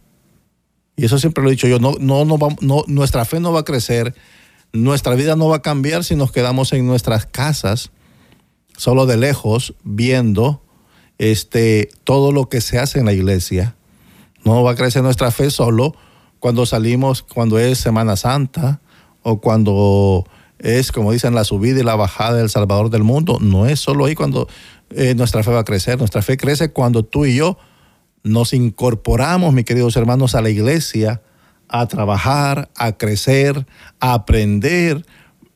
Y 0.97 1.05
eso 1.05 1.19
siempre 1.19 1.43
lo 1.43 1.51
he 1.51 1.53
dicho 1.53 1.67
yo, 1.67 1.81
no, 1.81 1.97
no, 1.99 2.25
no, 2.25 2.85
nuestra 2.87 3.25
fe 3.25 3.41
no 3.41 3.53
va 3.53 3.61
a 3.61 3.65
crecer, 3.65 4.15
nuestra 4.73 5.17
vida 5.17 5.35
no 5.35 5.49
va 5.49 5.57
a 5.57 5.63
cambiar 5.63 6.05
si 6.05 6.15
nos 6.15 6.31
quedamos 6.31 6.73
en 6.73 6.87
nuestras 6.87 7.27
casas, 7.27 7.91
solo 8.77 9.07
de 9.07 9.17
lejos, 9.17 9.75
viendo 9.83 10.63
este, 11.19 11.91
todo 12.05 12.31
lo 12.31 12.49
que 12.49 12.61
se 12.61 12.79
hace 12.79 13.01
en 13.01 13.07
la 13.07 13.13
iglesia. 13.13 13.75
No 14.45 14.63
va 14.63 14.73
a 14.73 14.77
crecer 14.77 15.03
nuestra 15.03 15.33
fe 15.33 15.51
solo 15.51 15.97
cuando 16.43 16.67
salimos, 16.67 17.23
cuando 17.23 17.57
es 17.61 17.79
Semana 17.79 18.17
Santa 18.17 18.81
o 19.23 19.41
cuando 19.41 20.27
es, 20.59 20.91
como 20.91 21.13
dicen, 21.13 21.37
la 21.37 21.45
subida 21.45 21.79
y 21.79 21.85
la 21.85 21.95
bajada 21.95 22.39
del 22.39 22.51
Salvador 22.51 22.91
del 22.91 23.05
mundo. 23.05 23.39
No 23.41 23.67
es 23.67 23.79
solo 23.79 24.07
ahí 24.07 24.17
cuando 24.17 24.49
eh, 24.91 25.15
nuestra 25.15 25.45
fe 25.45 25.53
va 25.53 25.61
a 25.61 25.65
crecer. 25.65 26.01
Nuestra 26.01 26.21
fe 26.21 26.37
crece 26.37 26.73
cuando 26.73 27.05
tú 27.05 27.27
y 27.27 27.37
yo 27.37 27.59
nos 28.25 28.55
incorporamos, 28.55 29.55
mis 29.55 29.65
queridos 29.65 29.95
hermanos, 29.95 30.35
a 30.35 30.43
la 30.43 30.51
iglesia 30.51 31.23
a 31.69 31.87
trabajar, 31.87 32.71
a 32.75 32.91
crecer, 32.99 33.65
a 34.01 34.15
aprender 34.15 35.07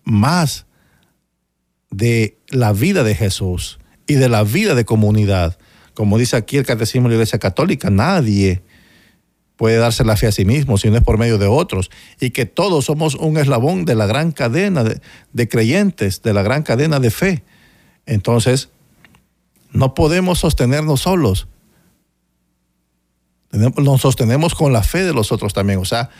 más 0.05 0.66
de 1.90 2.38
la 2.47 2.73
vida 2.73 3.02
de 3.02 3.16
Jesús 3.16 3.81
y 4.07 4.14
de 4.14 4.28
la 4.28 4.45
vida 4.45 4.76
de 4.76 4.85
comunidad. 4.85 5.59
Como 5.95 6.16
dice 6.16 6.37
aquí 6.37 6.59
el 6.59 6.64
Catecismo 6.64 7.09
de 7.09 7.14
la 7.14 7.16
Iglesia 7.16 7.40
Católica, 7.40 7.90
nadie 7.90 8.62
puede 9.56 9.78
darse 9.78 10.04
la 10.04 10.16
fe 10.16 10.26
a 10.26 10.32
sí 10.32 10.44
mismo, 10.44 10.78
si 10.78 10.90
no 10.90 10.96
es 10.96 11.02
por 11.02 11.18
medio 11.18 11.38
de 11.38 11.46
otros, 11.46 11.90
y 12.20 12.30
que 12.30 12.46
todos 12.46 12.84
somos 12.84 13.14
un 13.14 13.38
eslabón 13.38 13.84
de 13.84 13.94
la 13.94 14.06
gran 14.06 14.32
cadena 14.32 14.84
de, 14.84 15.48
creyentes, 15.48 16.22
de 16.22 16.34
la 16.34 16.42
gran 16.42 16.62
cadena 16.62 17.00
de 17.00 17.10
fe. 17.10 17.42
Entonces, 18.04 18.68
no 19.72 19.94
podemos 19.94 20.38
sostenernos 20.38 21.02
solos. 21.02 21.48
Nos 23.50 24.02
sostenemos 24.02 24.54
con 24.54 24.72
la 24.72 24.82
fe 24.82 25.02
de 25.02 25.14
los 25.14 25.32
otros 25.32 25.54
también. 25.54 25.78
O 25.78 25.84
sea, 25.84 26.10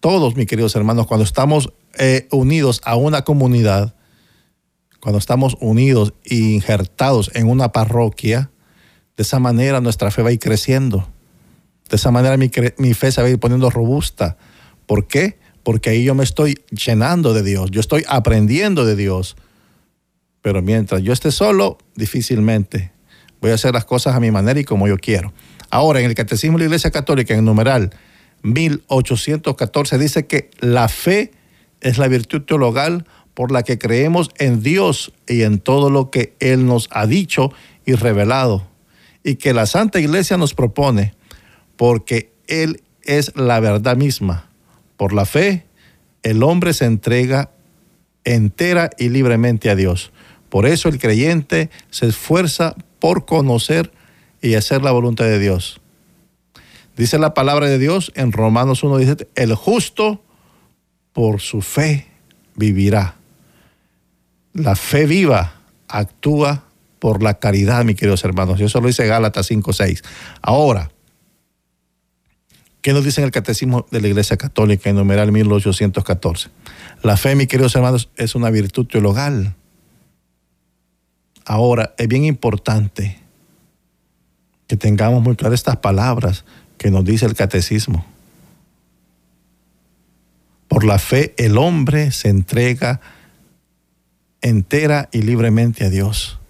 todos, 0.00 0.36
mis 0.36 0.46
queridos 0.46 0.76
hermanos, 0.76 1.06
cuando 1.06 1.24
estamos 1.24 1.72
eh, 1.98 2.28
unidos 2.30 2.80
a 2.84 2.96
una 2.96 3.22
comunidad, 3.22 3.94
cuando 5.00 5.18
estamos 5.18 5.56
unidos 5.60 6.12
e 6.24 6.36
injertados 6.36 7.30
en 7.34 7.48
una 7.48 7.72
parroquia, 7.72 8.50
de 9.16 9.22
esa 9.22 9.38
manera 9.38 9.80
nuestra 9.80 10.10
fe 10.10 10.22
va 10.22 10.28
a 10.28 10.32
ir 10.32 10.38
creciendo. 10.38 11.11
De 11.92 11.96
esa 11.96 12.10
manera 12.10 12.38
mi, 12.38 12.94
fe 12.94 13.12
se 13.12 13.20
va 13.20 13.28
a 13.28 13.30
ir 13.30 13.38
poniendo 13.38 13.68
robusta. 13.68 14.38
¿Por 14.86 15.06
qué? 15.06 15.38
Porque 15.62 15.90
ahí 15.90 16.04
yo 16.04 16.14
me 16.14 16.24
estoy 16.24 16.58
llenando 16.70 17.34
de 17.34 17.42
Dios, 17.42 17.70
yo 17.70 17.82
estoy 17.82 18.02
aprendiendo 18.08 18.86
de 18.86 18.96
Dios. 18.96 19.36
Pero 20.40 20.62
mientras 20.62 21.02
yo 21.02 21.12
esté 21.12 21.30
solo, 21.30 21.76
difícilmente 21.94 22.92
voy 23.42 23.50
a 23.50 23.56
hacer 23.56 23.74
las 23.74 23.84
cosas 23.84 24.16
a 24.16 24.20
mi 24.20 24.30
manera 24.30 24.58
y 24.58 24.64
como 24.64 24.88
yo 24.88 24.96
quiero. 24.96 25.34
Ahora, 25.68 26.00
en 26.00 26.06
el 26.06 26.14
Catecismo 26.14 26.56
de 26.56 26.62
la 26.62 26.68
Iglesia 26.68 26.90
Católica, 26.90 27.34
en 27.34 27.40
el 27.40 27.44
numeral 27.44 27.90
1814, 28.40 29.98
dice 29.98 30.26
que 30.26 30.48
la 30.60 30.88
fe 30.88 31.32
es 31.82 31.98
la 31.98 32.08
virtud 32.08 32.40
teologal 32.40 33.04
por 33.34 33.52
la 33.52 33.64
que 33.64 33.76
creemos 33.76 34.30
en 34.38 34.62
Dios 34.62 35.12
y 35.28 35.42
en 35.42 35.58
todo 35.58 35.90
lo 35.90 36.10
que 36.10 36.36
Él 36.40 36.64
nos 36.64 36.88
ha 36.90 37.06
dicho 37.06 37.52
y 37.84 37.92
revelado. 37.96 38.66
Y 39.22 39.34
que 39.34 39.52
la 39.52 39.66
Santa 39.66 40.00
Iglesia 40.00 40.38
nos 40.38 40.54
propone 40.54 41.20
porque 41.76 42.32
Él 42.46 42.82
es 43.02 43.36
la 43.36 43.60
verdad 43.60 43.96
misma. 43.96 44.48
Por 44.96 45.12
la 45.12 45.24
fe, 45.24 45.66
el 46.22 46.42
hombre 46.42 46.72
se 46.72 46.84
entrega 46.84 47.50
entera 48.24 48.90
y 48.98 49.08
libremente 49.08 49.70
a 49.70 49.76
Dios. 49.76 50.12
Por 50.48 50.66
eso 50.66 50.88
el 50.88 50.98
creyente 50.98 51.70
se 51.90 52.06
esfuerza 52.06 52.74
por 52.98 53.24
conocer 53.24 53.92
y 54.40 54.54
hacer 54.54 54.82
la 54.82 54.92
voluntad 54.92 55.24
de 55.24 55.38
Dios. 55.38 55.80
Dice 56.96 57.18
la 57.18 57.34
palabra 57.34 57.66
de 57.66 57.78
Dios 57.78 58.12
en 58.14 58.32
Romanos 58.32 58.82
1, 58.82 58.98
dice, 58.98 59.28
el 59.34 59.54
justo 59.54 60.22
por 61.12 61.40
su 61.40 61.62
fe 61.62 62.06
vivirá. 62.54 63.16
La 64.52 64.76
fe 64.76 65.06
viva 65.06 65.62
actúa 65.88 66.64
por 66.98 67.22
la 67.22 67.38
caridad, 67.38 67.84
mis 67.84 67.96
queridos 67.96 68.24
hermanos. 68.24 68.60
Y 68.60 68.64
eso 68.64 68.80
lo 68.80 68.86
dice 68.86 69.06
Gálatas 69.06 69.46
5, 69.46 69.72
6. 69.72 70.02
Ahora, 70.42 70.90
¿Qué 72.82 72.92
nos 72.92 73.04
dice 73.04 73.22
el 73.22 73.30
Catecismo 73.30 73.86
de 73.92 74.00
la 74.00 74.08
Iglesia 74.08 74.36
Católica 74.36 74.90
en 74.90 74.96
numeral 74.96 75.30
1814? 75.30 76.50
La 77.02 77.16
fe, 77.16 77.36
mis 77.36 77.46
queridos 77.46 77.76
hermanos, 77.76 78.10
es 78.16 78.34
una 78.34 78.50
virtud 78.50 78.86
teologal. 78.86 79.54
Ahora, 81.44 81.94
es 81.96 82.08
bien 82.08 82.24
importante 82.24 83.20
que 84.66 84.76
tengamos 84.76 85.22
muy 85.22 85.36
claras 85.36 85.60
estas 85.60 85.76
palabras 85.76 86.44
que 86.76 86.90
nos 86.90 87.04
dice 87.04 87.24
el 87.24 87.34
Catecismo. 87.34 88.04
Por 90.66 90.84
la 90.84 90.98
fe 90.98 91.34
el 91.36 91.58
hombre 91.58 92.10
se 92.10 92.30
entrega 92.30 93.00
entera 94.40 95.08
y 95.12 95.22
libremente 95.22 95.84
a 95.84 95.90
Dios. 95.90 96.40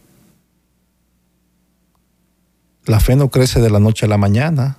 La 2.86 3.00
fe 3.00 3.16
no 3.16 3.30
crece 3.30 3.60
de 3.60 3.68
la 3.68 3.80
noche 3.80 4.06
a 4.06 4.08
la 4.08 4.16
mañana. 4.16 4.78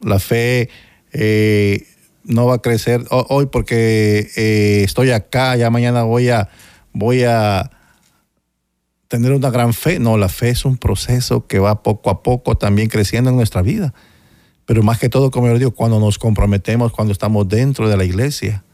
La 0.00 0.18
fe 0.18 0.68
eh, 1.12 1.86
no 2.24 2.46
va 2.46 2.56
a 2.56 2.62
crecer 2.62 3.04
hoy 3.10 3.46
porque 3.46 4.28
eh, 4.36 4.82
estoy 4.84 5.10
acá, 5.10 5.56
ya 5.56 5.70
mañana 5.70 6.02
voy 6.02 6.28
a, 6.28 6.48
voy 6.92 7.22
a 7.22 7.70
tener 9.08 9.32
una 9.32 9.50
gran 9.50 9.72
fe. 9.72 9.98
No, 9.98 10.16
la 10.16 10.28
fe 10.28 10.50
es 10.50 10.64
un 10.64 10.76
proceso 10.76 11.46
que 11.46 11.58
va 11.58 11.82
poco 11.82 12.10
a 12.10 12.22
poco 12.22 12.56
también 12.56 12.88
creciendo 12.88 13.30
en 13.30 13.36
nuestra 13.36 13.62
vida. 13.62 13.94
Pero 14.64 14.82
más 14.82 14.98
que 14.98 15.08
todo, 15.08 15.30
como 15.30 15.46
yo 15.46 15.58
digo, 15.58 15.70
cuando 15.70 16.00
nos 16.00 16.18
comprometemos, 16.18 16.92
cuando 16.92 17.12
estamos 17.12 17.48
dentro 17.48 17.88
de 17.88 17.96
la 17.96 18.04
iglesia. 18.04 18.64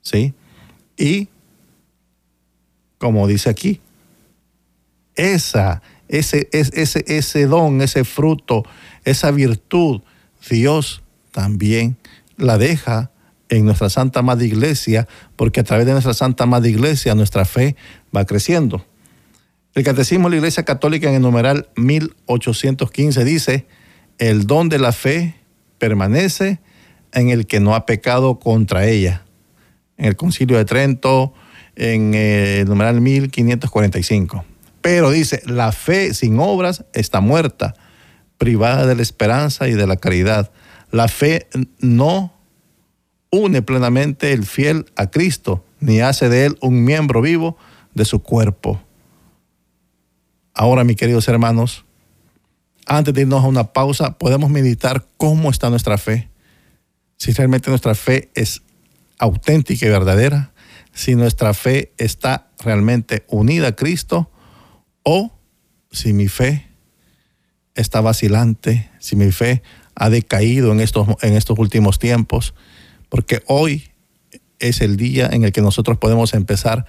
¿Sí? 0.00 0.34
Y, 0.96 1.28
como 2.98 3.26
dice 3.26 3.50
aquí, 3.50 3.80
esa, 5.16 5.82
ese, 6.08 6.48
ese, 6.52 7.04
ese 7.06 7.46
don, 7.46 7.82
ese 7.82 8.04
fruto, 8.04 8.62
esa 9.04 9.30
virtud, 9.32 10.02
Dios 10.48 11.02
también 11.30 11.96
la 12.36 12.58
deja 12.58 13.10
en 13.48 13.64
nuestra 13.64 13.90
Santa 13.90 14.22
Madre 14.22 14.46
Iglesia, 14.46 15.06
porque 15.36 15.60
a 15.60 15.64
través 15.64 15.86
de 15.86 15.92
nuestra 15.92 16.14
Santa 16.14 16.46
Madre 16.46 16.70
Iglesia 16.70 17.14
nuestra 17.14 17.44
fe 17.44 17.76
va 18.14 18.24
creciendo. 18.24 18.84
El 19.74 19.84
Catecismo 19.84 20.28
de 20.28 20.32
la 20.32 20.36
Iglesia 20.36 20.64
Católica 20.64 21.08
en 21.08 21.16
el 21.16 21.22
numeral 21.22 21.68
1815 21.76 23.24
dice, 23.24 23.66
el 24.18 24.46
don 24.46 24.68
de 24.68 24.78
la 24.78 24.92
fe 24.92 25.34
permanece 25.78 26.60
en 27.12 27.30
el 27.30 27.46
que 27.46 27.60
no 27.60 27.74
ha 27.74 27.86
pecado 27.86 28.38
contra 28.38 28.86
ella. 28.86 29.24
En 29.96 30.06
el 30.06 30.16
Concilio 30.16 30.56
de 30.56 30.64
Trento, 30.64 31.32
en 31.76 32.14
el 32.14 32.66
numeral 32.66 33.00
1545. 33.00 34.44
Pero 34.80 35.10
dice, 35.10 35.42
la 35.46 35.72
fe 35.72 36.12
sin 36.14 36.38
obras 36.38 36.84
está 36.92 37.20
muerta, 37.20 37.74
privada 38.42 38.86
de 38.86 38.96
la 38.96 39.02
esperanza 39.02 39.68
y 39.68 39.74
de 39.74 39.86
la 39.86 39.94
caridad. 39.94 40.50
La 40.90 41.06
fe 41.06 41.46
no 41.78 42.34
une 43.30 43.62
plenamente 43.62 44.32
el 44.32 44.44
fiel 44.44 44.86
a 44.96 45.12
Cristo, 45.12 45.64
ni 45.78 46.00
hace 46.00 46.28
de 46.28 46.46
él 46.46 46.58
un 46.60 46.82
miembro 46.82 47.22
vivo 47.22 47.56
de 47.94 48.04
su 48.04 48.20
cuerpo. 48.20 48.82
Ahora, 50.54 50.82
mis 50.82 50.96
queridos 50.96 51.28
hermanos, 51.28 51.84
antes 52.84 53.14
de 53.14 53.20
irnos 53.20 53.44
a 53.44 53.46
una 53.46 53.72
pausa, 53.72 54.18
podemos 54.18 54.50
meditar 54.50 55.06
cómo 55.18 55.48
está 55.48 55.70
nuestra 55.70 55.96
fe. 55.96 56.28
Si 57.18 57.30
realmente 57.30 57.70
nuestra 57.70 57.94
fe 57.94 58.32
es 58.34 58.62
auténtica 59.20 59.86
y 59.86 59.88
verdadera, 59.88 60.52
si 60.92 61.14
nuestra 61.14 61.54
fe 61.54 61.92
está 61.96 62.50
realmente 62.58 63.24
unida 63.28 63.68
a 63.68 63.76
Cristo 63.76 64.32
o 65.04 65.30
si 65.92 66.12
mi 66.12 66.26
fe 66.26 66.71
está 67.74 68.00
vacilante, 68.00 68.90
si 68.98 69.16
mi 69.16 69.32
fe 69.32 69.62
ha 69.94 70.10
decaído 70.10 70.72
en 70.72 70.80
estos, 70.80 71.06
en 71.22 71.34
estos 71.34 71.58
últimos 71.58 71.98
tiempos, 71.98 72.54
porque 73.08 73.42
hoy 73.46 73.90
es 74.58 74.80
el 74.80 74.96
día 74.96 75.28
en 75.32 75.44
el 75.44 75.52
que 75.52 75.60
nosotros 75.60 75.98
podemos 75.98 76.34
empezar 76.34 76.86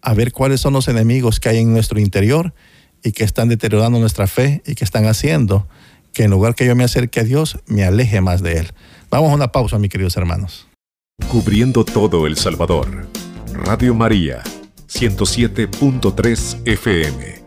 a 0.00 0.14
ver 0.14 0.32
cuáles 0.32 0.60
son 0.60 0.72
los 0.72 0.88
enemigos 0.88 1.40
que 1.40 1.48
hay 1.48 1.58
en 1.58 1.72
nuestro 1.72 2.00
interior 2.00 2.52
y 3.02 3.12
que 3.12 3.24
están 3.24 3.48
deteriorando 3.48 3.98
nuestra 3.98 4.26
fe 4.26 4.62
y 4.66 4.74
que 4.74 4.84
están 4.84 5.06
haciendo 5.06 5.68
que 6.12 6.24
en 6.24 6.30
lugar 6.30 6.54
que 6.54 6.66
yo 6.66 6.76
me 6.76 6.84
acerque 6.84 7.20
a 7.20 7.24
Dios, 7.24 7.58
me 7.66 7.84
aleje 7.84 8.20
más 8.20 8.42
de 8.42 8.58
Él. 8.58 8.72
Vamos 9.10 9.30
a 9.30 9.34
una 9.34 9.52
pausa, 9.52 9.78
mis 9.78 9.90
queridos 9.90 10.16
hermanos. 10.16 10.66
Cubriendo 11.28 11.84
todo 11.84 12.26
El 12.26 12.36
Salvador. 12.36 13.06
Radio 13.52 13.94
María, 13.94 14.42
107.3 14.88 16.66
FM. 16.66 17.41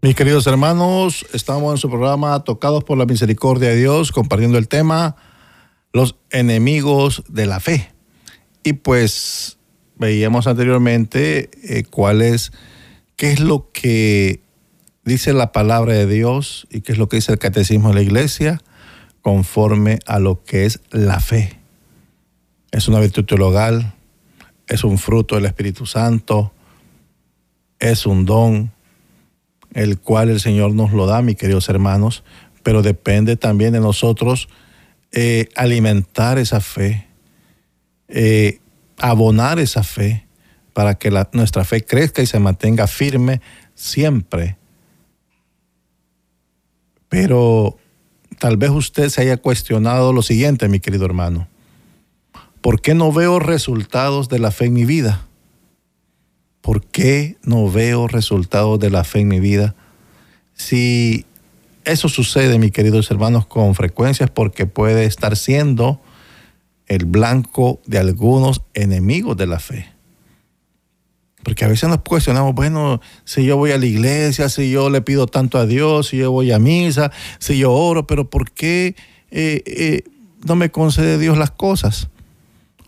Mis 0.00 0.14
queridos 0.14 0.46
hermanos, 0.46 1.26
estamos 1.32 1.72
en 1.72 1.78
su 1.78 1.90
programa 1.90 2.44
Tocados 2.44 2.84
por 2.84 2.96
la 2.96 3.04
Misericordia 3.04 3.70
de 3.70 3.76
Dios, 3.76 4.12
compartiendo 4.12 4.56
el 4.56 4.68
tema 4.68 5.16
Los 5.92 6.14
enemigos 6.30 7.24
de 7.26 7.46
la 7.46 7.58
fe. 7.58 7.90
Y 8.62 8.74
pues 8.74 9.58
veíamos 9.96 10.46
anteriormente 10.46 11.50
eh, 11.64 11.82
cuál 11.82 12.22
es, 12.22 12.52
qué 13.16 13.32
es 13.32 13.40
lo 13.40 13.72
que 13.72 14.40
dice 15.04 15.32
la 15.32 15.50
palabra 15.50 15.94
de 15.94 16.06
Dios 16.06 16.68
y 16.70 16.82
qué 16.82 16.92
es 16.92 16.98
lo 16.98 17.08
que 17.08 17.16
dice 17.16 17.32
el 17.32 17.40
catecismo 17.40 17.88
de 17.88 17.96
la 17.96 18.02
iglesia 18.02 18.62
conforme 19.20 19.98
a 20.06 20.20
lo 20.20 20.44
que 20.44 20.64
es 20.64 20.78
la 20.92 21.18
fe. 21.18 21.58
Es 22.70 22.86
una 22.86 23.00
virtud 23.00 23.24
teologal, 23.24 23.94
es 24.68 24.84
un 24.84 24.96
fruto 24.96 25.34
del 25.34 25.46
Espíritu 25.46 25.86
Santo, 25.86 26.52
es 27.80 28.06
un 28.06 28.24
don, 28.24 28.70
el 29.74 29.98
cual 29.98 30.30
el 30.30 30.40
Señor 30.40 30.74
nos 30.74 30.92
lo 30.92 31.06
da, 31.06 31.22
mis 31.22 31.36
queridos 31.36 31.68
hermanos, 31.68 32.24
pero 32.62 32.82
depende 32.82 33.36
también 33.36 33.72
de 33.72 33.80
nosotros 33.80 34.48
eh, 35.12 35.48
alimentar 35.56 36.38
esa 36.38 36.60
fe, 36.60 37.06
eh, 38.08 38.60
abonar 38.98 39.58
esa 39.58 39.82
fe 39.82 40.26
para 40.72 40.94
que 40.94 41.10
nuestra 41.32 41.64
fe 41.64 41.84
crezca 41.84 42.22
y 42.22 42.26
se 42.26 42.38
mantenga 42.38 42.86
firme 42.86 43.40
siempre. 43.74 44.56
Pero 47.08 47.78
tal 48.38 48.56
vez 48.56 48.70
usted 48.70 49.08
se 49.08 49.22
haya 49.22 49.38
cuestionado 49.38 50.12
lo 50.12 50.22
siguiente, 50.22 50.68
mi 50.68 50.80
querido 50.80 51.04
hermano. 51.06 51.48
¿Por 52.60 52.80
qué 52.80 52.94
no 52.94 53.12
veo 53.12 53.38
resultados 53.38 54.28
de 54.28 54.40
la 54.40 54.50
fe 54.50 54.66
en 54.66 54.74
mi 54.74 54.84
vida? 54.84 55.27
¿Por 56.68 56.84
qué 56.84 57.38
no 57.44 57.70
veo 57.70 58.08
resultados 58.08 58.78
de 58.78 58.90
la 58.90 59.02
fe 59.02 59.20
en 59.20 59.28
mi 59.28 59.40
vida? 59.40 59.74
Si 60.52 61.24
eso 61.86 62.10
sucede, 62.10 62.58
mis 62.58 62.72
queridos 62.72 63.10
hermanos, 63.10 63.46
con 63.46 63.74
frecuencia 63.74 64.24
es 64.24 64.30
porque 64.30 64.66
puede 64.66 65.06
estar 65.06 65.38
siendo 65.38 65.98
el 66.86 67.06
blanco 67.06 67.80
de 67.86 67.96
algunos 67.96 68.60
enemigos 68.74 69.34
de 69.38 69.46
la 69.46 69.60
fe. 69.60 69.88
Porque 71.42 71.64
a 71.64 71.68
veces 71.68 71.88
nos 71.88 72.02
cuestionamos, 72.02 72.54
bueno, 72.54 73.00
si 73.24 73.46
yo 73.46 73.56
voy 73.56 73.70
a 73.70 73.78
la 73.78 73.86
iglesia, 73.86 74.50
si 74.50 74.70
yo 74.70 74.90
le 74.90 75.00
pido 75.00 75.26
tanto 75.26 75.56
a 75.56 75.64
Dios, 75.64 76.08
si 76.08 76.18
yo 76.18 76.32
voy 76.32 76.52
a 76.52 76.58
misa, 76.58 77.10
si 77.38 77.56
yo 77.56 77.72
oro, 77.72 78.06
pero 78.06 78.28
¿por 78.28 78.50
qué 78.50 78.94
eh, 79.30 79.62
eh, 79.64 80.02
no 80.46 80.54
me 80.54 80.70
concede 80.70 81.16
Dios 81.16 81.38
las 81.38 81.50
cosas? 81.50 82.10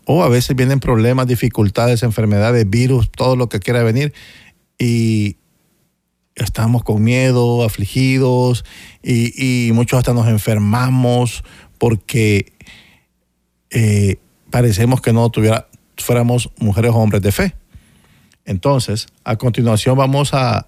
O 0.05 0.23
a 0.23 0.29
veces 0.29 0.55
vienen 0.55 0.79
problemas, 0.79 1.27
dificultades, 1.27 2.03
enfermedades, 2.03 2.69
virus, 2.69 3.11
todo 3.11 3.35
lo 3.35 3.49
que 3.49 3.59
quiera 3.59 3.83
venir 3.83 4.13
y 4.79 5.37
estamos 6.35 6.83
con 6.83 7.03
miedo, 7.03 7.63
afligidos 7.63 8.65
y, 9.03 9.67
y 9.67 9.71
muchos 9.73 9.99
hasta 9.99 10.13
nos 10.13 10.27
enfermamos 10.27 11.43
porque 11.77 12.53
eh, 13.71 14.17
parecemos 14.49 15.01
que 15.01 15.13
no 15.13 15.29
tuviera, 15.29 15.67
fuéramos 15.97 16.51
mujeres 16.57 16.91
o 16.91 16.97
hombres 16.97 17.21
de 17.21 17.31
fe. 17.31 17.55
Entonces, 18.45 19.07
a 19.23 19.37
continuación 19.37 19.97
vamos 19.97 20.33
a, 20.33 20.67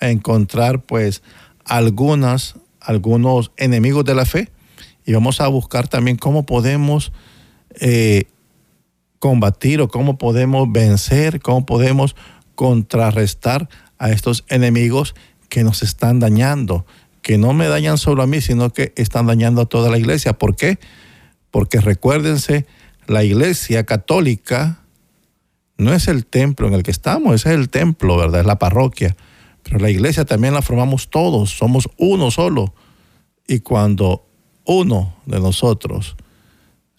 encontrar 0.00 0.82
pues 0.82 1.24
algunas, 1.64 2.54
algunos 2.80 3.50
enemigos 3.56 4.04
de 4.04 4.14
la 4.14 4.24
fe 4.24 4.48
y 5.04 5.12
vamos 5.12 5.40
a 5.40 5.48
buscar 5.48 5.88
también 5.88 6.16
cómo 6.16 6.46
podemos 6.46 7.10
eh, 7.80 8.26
combatir 9.18 9.80
o 9.80 9.88
cómo 9.88 10.18
podemos 10.18 10.70
vencer, 10.70 11.40
cómo 11.40 11.66
podemos 11.66 12.16
contrarrestar 12.54 13.68
a 13.98 14.10
estos 14.10 14.44
enemigos 14.48 15.14
que 15.48 15.64
nos 15.64 15.82
están 15.82 16.20
dañando, 16.20 16.86
que 17.22 17.38
no 17.38 17.52
me 17.52 17.68
dañan 17.68 17.98
solo 17.98 18.22
a 18.22 18.26
mí, 18.26 18.40
sino 18.40 18.72
que 18.72 18.92
están 18.96 19.26
dañando 19.26 19.62
a 19.62 19.66
toda 19.66 19.90
la 19.90 19.98
iglesia. 19.98 20.32
¿Por 20.34 20.56
qué? 20.56 20.78
Porque 21.50 21.80
recuérdense, 21.80 22.66
la 23.06 23.24
iglesia 23.24 23.84
católica 23.84 24.80
no 25.78 25.94
es 25.94 26.08
el 26.08 26.26
templo 26.26 26.68
en 26.68 26.74
el 26.74 26.82
que 26.82 26.90
estamos, 26.90 27.34
ese 27.34 27.50
es 27.50 27.54
el 27.54 27.70
templo, 27.70 28.16
¿verdad? 28.16 28.40
Es 28.40 28.46
la 28.46 28.58
parroquia. 28.58 29.16
Pero 29.62 29.78
la 29.78 29.90
iglesia 29.90 30.24
también 30.24 30.54
la 30.54 30.62
formamos 30.62 31.08
todos, 31.08 31.50
somos 31.50 31.88
uno 31.96 32.30
solo. 32.30 32.74
Y 33.46 33.60
cuando 33.60 34.26
uno 34.64 35.16
de 35.24 35.40
nosotros 35.40 36.16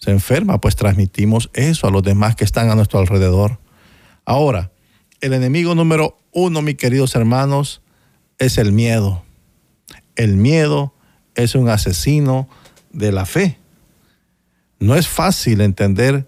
se 0.00 0.10
enferma, 0.10 0.58
pues 0.60 0.76
transmitimos 0.76 1.50
eso 1.52 1.86
a 1.86 1.90
los 1.90 2.02
demás 2.02 2.34
que 2.34 2.44
están 2.44 2.70
a 2.70 2.74
nuestro 2.74 2.98
alrededor. 2.98 3.58
Ahora, 4.24 4.72
el 5.20 5.34
enemigo 5.34 5.74
número 5.74 6.16
uno, 6.32 6.62
mis 6.62 6.76
queridos 6.76 7.14
hermanos, 7.14 7.82
es 8.38 8.56
el 8.56 8.72
miedo. 8.72 9.22
El 10.16 10.36
miedo 10.36 10.94
es 11.34 11.54
un 11.54 11.68
asesino 11.68 12.48
de 12.92 13.12
la 13.12 13.26
fe. 13.26 13.58
No 14.78 14.96
es 14.96 15.06
fácil 15.06 15.60
entender 15.60 16.26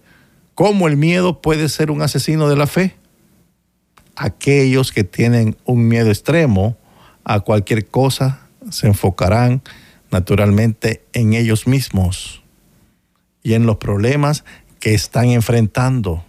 cómo 0.54 0.87
el 0.87 0.98
miedo 0.98 1.40
puede 1.40 1.70
ser 1.70 1.90
un 1.90 2.02
asesino 2.02 2.50
de 2.50 2.56
la 2.56 2.66
fe. 2.66 2.96
Aquellos 4.16 4.92
que 4.92 5.04
tienen 5.04 5.56
un 5.64 5.88
miedo 5.88 6.11
extremo 6.11 6.76
a 7.24 7.40
cualquier 7.40 7.87
cosa 7.87 8.48
se 8.70 8.87
enfocarán 8.87 9.62
naturalmente 10.11 11.02
en 11.14 11.32
ellos 11.32 11.66
mismos 11.66 12.41
y 13.42 13.55
en 13.55 13.66
los 13.66 13.76
problemas 13.76 14.44
que 14.81 14.94
están 14.94 15.26
enfrentando. 15.31 16.24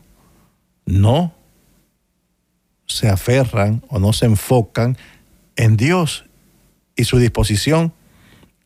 No 0.85 1.33
se 2.85 3.09
aferran 3.09 3.83
o 3.89 3.99
no 3.99 4.13
se 4.13 4.25
enfocan 4.25 4.97
en 5.55 5.77
Dios 5.77 6.25
y 6.95 7.05
su 7.05 7.17
disposición 7.17 7.93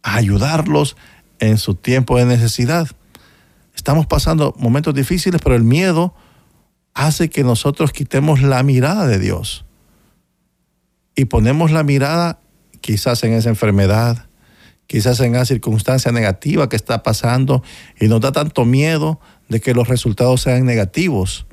a 0.03 0.15
ayudarlos 0.15 0.97
en 1.39 1.57
su 1.57 1.75
tiempo 1.75 2.17
de 2.17 2.25
necesidad. 2.25 2.87
Estamos 3.75 4.07
pasando 4.07 4.55
momentos 4.57 4.93
difíciles, 4.93 5.39
pero 5.43 5.55
el 5.55 5.63
miedo 5.63 6.13
hace 6.93 7.29
que 7.29 7.43
nosotros 7.43 7.91
quitemos 7.91 8.41
la 8.41 8.63
mirada 8.63 9.07
de 9.07 9.19
Dios 9.19 9.65
y 11.15 11.25
ponemos 11.25 11.71
la 11.71 11.83
mirada 11.83 12.39
quizás 12.81 13.23
en 13.23 13.33
esa 13.33 13.49
enfermedad, 13.49 14.26
quizás 14.87 15.19
en 15.19 15.35
esa 15.35 15.45
circunstancia 15.45 16.11
negativa 16.11 16.69
que 16.69 16.75
está 16.75 17.03
pasando 17.03 17.63
y 17.99 18.07
nos 18.07 18.21
da 18.21 18.31
tanto 18.31 18.65
miedo 18.65 19.19
de 19.49 19.59
que 19.59 19.73
los 19.73 19.87
resultados 19.87 20.41
sean 20.41 20.65
negativos. 20.65 21.45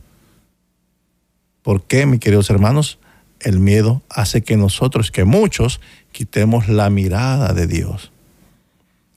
¿Por 1.62 1.84
qué, 1.84 2.06
mis 2.06 2.20
queridos 2.20 2.48
hermanos? 2.50 2.98
El 3.40 3.58
miedo 3.58 4.02
hace 4.08 4.42
que 4.42 4.56
nosotros, 4.56 5.10
que 5.10 5.24
muchos, 5.24 5.80
quitemos 6.12 6.68
la 6.68 6.88
mirada 6.90 7.52
de 7.52 7.66
Dios. 7.66 8.12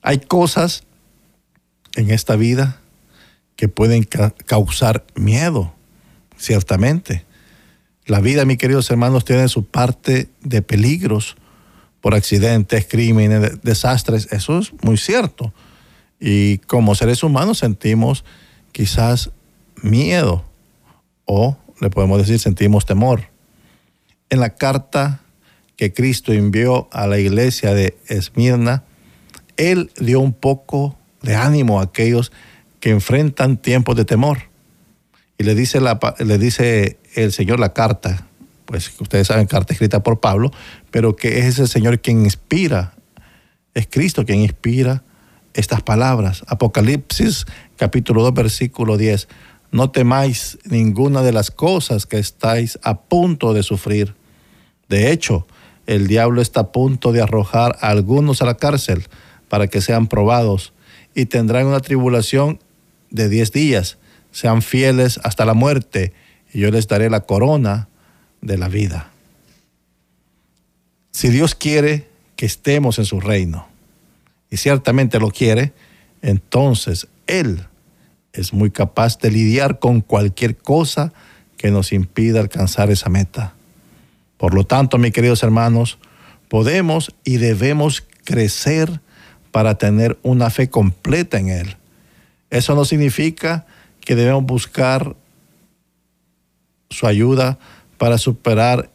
Hay 0.02 0.20
cosas 0.20 0.84
en 1.96 2.12
esta 2.12 2.36
vida 2.36 2.82
que 3.56 3.68
pueden 3.68 4.08
causar 4.46 5.06
miedo, 5.16 5.74
ciertamente. 6.38 7.26
La 8.06 8.22
vida, 8.22 8.46
mis 8.46 8.58
queridos 8.58 8.90
hermanos, 8.90 9.26
tiene 9.26 9.48
su 9.48 9.66
parte 9.66 10.30
de 10.42 10.62
peligros 10.62 11.36
por 12.08 12.16
accidentes, 12.16 12.88
crímenes, 12.88 13.62
desastres. 13.64 14.30
Eso 14.32 14.60
es 14.60 14.72
muy 14.82 14.96
cierto. 14.96 15.54
Y 16.22 16.60
como 16.60 16.96
seres 16.96 17.22
humanos 17.22 17.58
sentimos 17.58 18.24
quizás 18.72 19.32
miedo 19.82 20.46
o 21.26 21.58
le 21.82 21.90
podemos 21.90 22.20
decir 22.20 22.40
sentimos 22.40 22.86
temor. 22.86 23.24
En 24.30 24.40
la 24.40 24.56
carta 24.56 25.20
que 25.76 25.92
Cristo 25.92 26.32
envió 26.32 26.88
a 26.94 27.08
la 27.08 27.20
iglesia 27.20 27.74
de 27.74 27.98
Esmirna, 28.08 28.86
Él 29.58 29.92
dio 30.00 30.22
un 30.22 30.32
poco 30.32 30.98
de 31.22 31.36
ánimo 31.36 31.82
a 31.82 31.84
aquellos 31.84 32.32
que 32.80 32.92
enfrentan 32.92 33.58
tiempos 33.58 33.98
de 33.98 34.06
temor. 34.06 34.44
Y 35.38 35.44
le 35.44 35.56
dice, 35.56 35.82
la, 35.82 36.00
le 36.20 36.38
dice 36.38 37.00
el 37.16 37.34
Señor 37.34 37.60
la 37.60 37.74
carta, 37.74 38.28
pues 38.64 38.94
ustedes 39.02 39.28
saben, 39.28 39.48
carta 39.48 39.74
escrita 39.74 40.04
por 40.04 40.22
Pablo, 40.22 40.52
pero 40.98 41.16
que 41.16 41.48
es 41.48 41.60
el 41.60 41.68
Señor 41.68 42.00
quien 42.00 42.24
inspira, 42.24 42.96
es 43.76 43.86
Cristo 43.86 44.26
quien 44.26 44.40
inspira 44.40 45.04
estas 45.54 45.84
palabras. 45.84 46.44
Apocalipsis 46.48 47.46
capítulo 47.76 48.24
2 48.24 48.34
versículo 48.34 48.98
10. 48.98 49.28
No 49.70 49.92
temáis 49.92 50.58
ninguna 50.66 51.22
de 51.22 51.34
las 51.34 51.52
cosas 51.52 52.08
que 52.08 52.18
estáis 52.18 52.80
a 52.82 53.02
punto 53.02 53.54
de 53.54 53.62
sufrir. 53.62 54.16
De 54.90 55.12
hecho, 55.12 55.46
el 55.86 56.08
diablo 56.08 56.42
está 56.42 56.62
a 56.62 56.72
punto 56.72 57.12
de 57.12 57.22
arrojar 57.22 57.78
a 57.80 57.90
algunos 57.90 58.42
a 58.42 58.46
la 58.46 58.58
cárcel 58.58 59.06
para 59.50 59.68
que 59.68 59.82
sean 59.82 60.08
probados 60.08 60.74
y 61.14 61.28
tendrán 61.28 61.68
una 61.68 61.82
tribulación 61.82 62.58
de 63.12 63.30
diez 63.30 63.52
días. 63.52 64.00
Sean 64.32 64.64
fieles 64.64 65.20
hasta 65.24 65.46
la 65.46 65.54
muerte 65.54 66.14
y 66.52 66.62
yo 66.62 66.72
les 66.72 66.88
daré 66.88 67.12
la 67.12 67.22
corona 67.22 67.88
de 68.42 68.58
la 68.58 68.68
vida. 68.68 69.12
Si 71.18 71.30
Dios 71.30 71.56
quiere 71.56 72.08
que 72.36 72.46
estemos 72.46 73.00
en 73.00 73.06
su 73.06 73.20
reino, 73.20 73.68
y 74.52 74.58
ciertamente 74.58 75.20
lo 75.20 75.32
quiere, 75.32 75.74
entonces 76.22 77.08
Él 77.26 77.66
es 78.34 78.54
muy 78.54 78.70
capaz 78.70 79.18
de 79.18 79.32
lidiar 79.32 79.80
con 79.80 80.02
cualquier 80.02 80.56
cosa 80.56 81.14
que 81.58 81.72
nos 81.72 81.92
impida 81.92 82.40
alcanzar 82.40 82.92
esa 82.92 83.10
meta. 83.10 83.56
Por 84.38 84.54
lo 84.54 84.64
tanto, 84.64 85.00
mis 85.00 85.12
queridos 85.12 85.42
hermanos, 85.42 85.98
podemos 86.50 87.12
y 87.24 87.38
debemos 87.38 88.06
crecer 88.24 89.02
para 89.52 89.80
tener 89.80 90.20
una 90.22 90.52
fe 90.52 90.70
completa 90.70 91.40
en 91.40 91.50
Él. 91.50 91.78
Eso 92.52 92.76
no 92.76 92.86
significa 92.86 93.66
que 94.02 94.16
debemos 94.16 94.46
buscar 94.46 95.16
su 96.92 97.08
ayuda 97.08 97.58
para 97.98 98.20
superar 98.20 98.92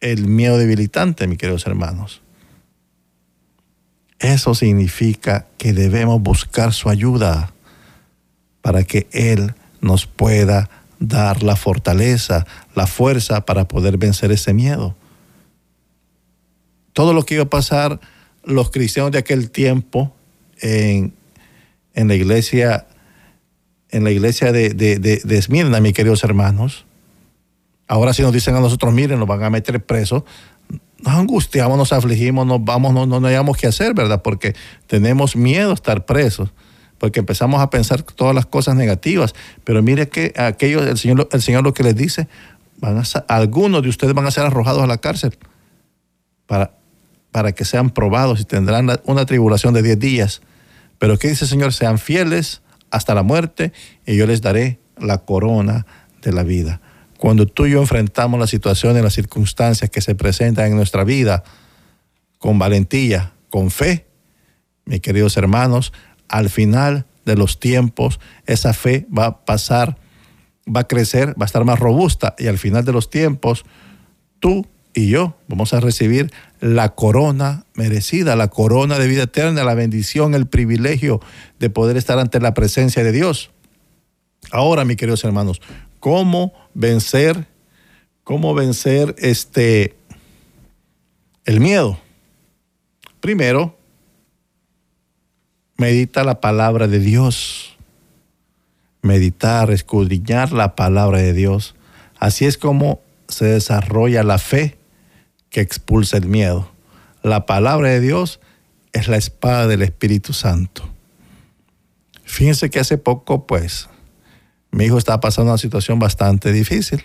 el 0.00 0.28
miedo 0.28 0.58
debilitante, 0.58 1.26
mis 1.26 1.38
queridos 1.38 1.66
hermanos. 1.66 2.22
Eso 4.18 4.54
significa 4.54 5.46
que 5.58 5.72
debemos 5.72 6.22
buscar 6.22 6.72
su 6.72 6.88
ayuda 6.88 7.52
para 8.62 8.84
que 8.84 9.06
Él 9.12 9.54
nos 9.80 10.06
pueda 10.06 10.70
dar 10.98 11.42
la 11.42 11.56
fortaleza, 11.56 12.46
la 12.74 12.86
fuerza 12.86 13.44
para 13.44 13.68
poder 13.68 13.98
vencer 13.98 14.32
ese 14.32 14.54
miedo. 14.54 14.96
Todo 16.92 17.12
lo 17.12 17.24
que 17.24 17.34
iba 17.34 17.44
a 17.44 17.50
pasar 17.50 18.00
los 18.42 18.70
cristianos 18.70 19.12
de 19.12 19.18
aquel 19.18 19.50
tiempo 19.50 20.14
en, 20.60 21.12
la 21.94 22.14
iglesia, 22.14 22.86
en 23.90 24.04
la 24.04 24.10
iglesia 24.10 24.52
de, 24.52 24.70
de, 24.70 24.98
de, 24.98 25.36
Esmirna, 25.36 25.80
mis 25.80 25.92
queridos 25.92 26.24
hermanos. 26.24 26.85
Ahora 27.88 28.12
si 28.12 28.22
nos 28.22 28.32
dicen 28.32 28.54
a 28.56 28.60
nosotros, 28.60 28.92
miren, 28.92 29.18
nos 29.18 29.28
van 29.28 29.42
a 29.42 29.50
meter 29.50 29.84
presos, 29.84 30.24
nos 30.98 31.14
angustiamos, 31.14 31.76
nos 31.78 31.92
afligimos, 31.92 32.46
nos 32.46 32.64
vamos, 32.64 32.92
no, 32.92 33.06
no, 33.06 33.20
no 33.20 33.28
hayamos 33.28 33.56
qué 33.56 33.66
hacer, 33.66 33.94
¿verdad? 33.94 34.22
Porque 34.22 34.54
tenemos 34.86 35.36
miedo 35.36 35.70
a 35.70 35.74
estar 35.74 36.04
presos 36.04 36.50
porque 36.98 37.20
empezamos 37.20 37.60
a 37.60 37.70
pensar 37.70 38.02
todas 38.02 38.34
las 38.34 38.46
cosas 38.46 38.74
negativas. 38.74 39.34
Pero 39.64 39.82
mire 39.82 40.08
que 40.08 40.32
aquellos, 40.36 40.86
el 40.86 40.98
Señor, 40.98 41.28
el 41.30 41.42
Señor 41.42 41.64
lo 41.64 41.74
que 41.74 41.82
les 41.82 41.94
dice, 41.94 42.28
van 42.78 42.98
a 42.98 43.02
algunos 43.28 43.82
de 43.82 43.88
ustedes 43.88 44.14
van 44.14 44.26
a 44.26 44.30
ser 44.30 44.44
arrojados 44.44 44.82
a 44.82 44.86
la 44.86 44.98
cárcel 44.98 45.36
para, 46.46 46.72
para 47.30 47.52
que 47.52 47.64
sean 47.64 47.90
probados 47.90 48.40
y 48.40 48.44
tendrán 48.44 48.88
una 49.04 49.26
tribulación 49.26 49.74
de 49.74 49.82
10 49.82 49.98
días. 49.98 50.42
Pero 50.98 51.18
¿qué 51.18 51.28
dice 51.28 51.44
el 51.44 51.50
Señor? 51.50 51.72
Sean 51.72 51.98
fieles 51.98 52.62
hasta 52.90 53.14
la 53.14 53.22
muerte 53.22 53.72
y 54.06 54.16
yo 54.16 54.26
les 54.26 54.40
daré 54.40 54.78
la 54.98 55.18
corona 55.18 55.86
de 56.22 56.32
la 56.32 56.42
vida. 56.42 56.80
Cuando 57.18 57.46
tú 57.46 57.66
y 57.66 57.72
yo 57.72 57.80
enfrentamos 57.80 58.38
las 58.38 58.50
situaciones, 58.50 59.02
las 59.02 59.14
circunstancias 59.14 59.90
que 59.90 60.00
se 60.00 60.14
presentan 60.14 60.66
en 60.66 60.76
nuestra 60.76 61.04
vida 61.04 61.44
con 62.38 62.58
valentía, 62.58 63.32
con 63.50 63.70
fe, 63.70 64.06
mis 64.84 65.00
queridos 65.00 65.36
hermanos, 65.36 65.92
al 66.28 66.50
final 66.50 67.06
de 67.24 67.36
los 67.36 67.58
tiempos 67.58 68.20
esa 68.46 68.72
fe 68.72 69.06
va 69.16 69.26
a 69.26 69.44
pasar, 69.44 69.98
va 70.66 70.80
a 70.80 70.88
crecer, 70.88 71.30
va 71.30 71.44
a 71.44 71.46
estar 71.46 71.64
más 71.64 71.78
robusta 71.78 72.34
y 72.38 72.46
al 72.46 72.58
final 72.58 72.84
de 72.84 72.92
los 72.92 73.10
tiempos 73.10 73.64
tú 74.38 74.66
y 74.94 75.08
yo 75.08 75.36
vamos 75.48 75.74
a 75.74 75.80
recibir 75.80 76.32
la 76.60 76.94
corona 76.94 77.66
merecida, 77.74 78.34
la 78.34 78.48
corona 78.48 78.98
de 78.98 79.08
vida 79.08 79.24
eterna, 79.24 79.62
la 79.62 79.74
bendición, 79.74 80.34
el 80.34 80.46
privilegio 80.46 81.20
de 81.58 81.68
poder 81.68 81.96
estar 81.96 82.18
ante 82.18 82.40
la 82.40 82.54
presencia 82.54 83.04
de 83.04 83.12
Dios. 83.12 83.50
Ahora, 84.52 84.84
mis 84.84 84.96
queridos 84.96 85.24
hermanos, 85.24 85.60
¿cómo 86.06 86.52
vencer, 86.72 87.48
cómo 88.22 88.54
vencer 88.54 89.16
este 89.18 89.96
el 91.44 91.58
miedo? 91.58 91.98
Primero, 93.18 93.76
Medita 95.78 96.22
la 96.22 96.40
palabra 96.40 96.86
de 96.86 97.00
Dios. 97.00 97.76
Meditar, 99.02 99.72
escudriñar 99.72 100.52
la 100.52 100.76
palabra 100.76 101.18
de 101.18 101.32
Dios. 101.32 101.74
Así 102.20 102.44
es 102.46 102.56
como 102.56 103.00
se 103.26 103.46
desarrolla 103.46 104.22
la 104.22 104.38
fe 104.38 104.78
que 105.50 105.60
expulsa 105.60 106.18
el 106.18 106.26
miedo. 106.26 106.70
La 107.24 107.46
palabra 107.46 107.88
de 107.88 108.00
Dios 108.00 108.38
es 108.92 109.08
la 109.08 109.16
espada 109.16 109.66
del 109.66 109.82
Espíritu 109.82 110.32
Santo. 110.32 110.88
Fíjense 112.22 112.70
que 112.70 112.78
hace 112.78 112.96
poco, 112.96 113.48
pues, 113.48 113.88
mi 114.76 114.84
hijo 114.84 114.98
estaba 114.98 115.20
pasando 115.20 115.52
una 115.52 115.58
situación 115.58 115.98
bastante 115.98 116.52
difícil. 116.52 117.02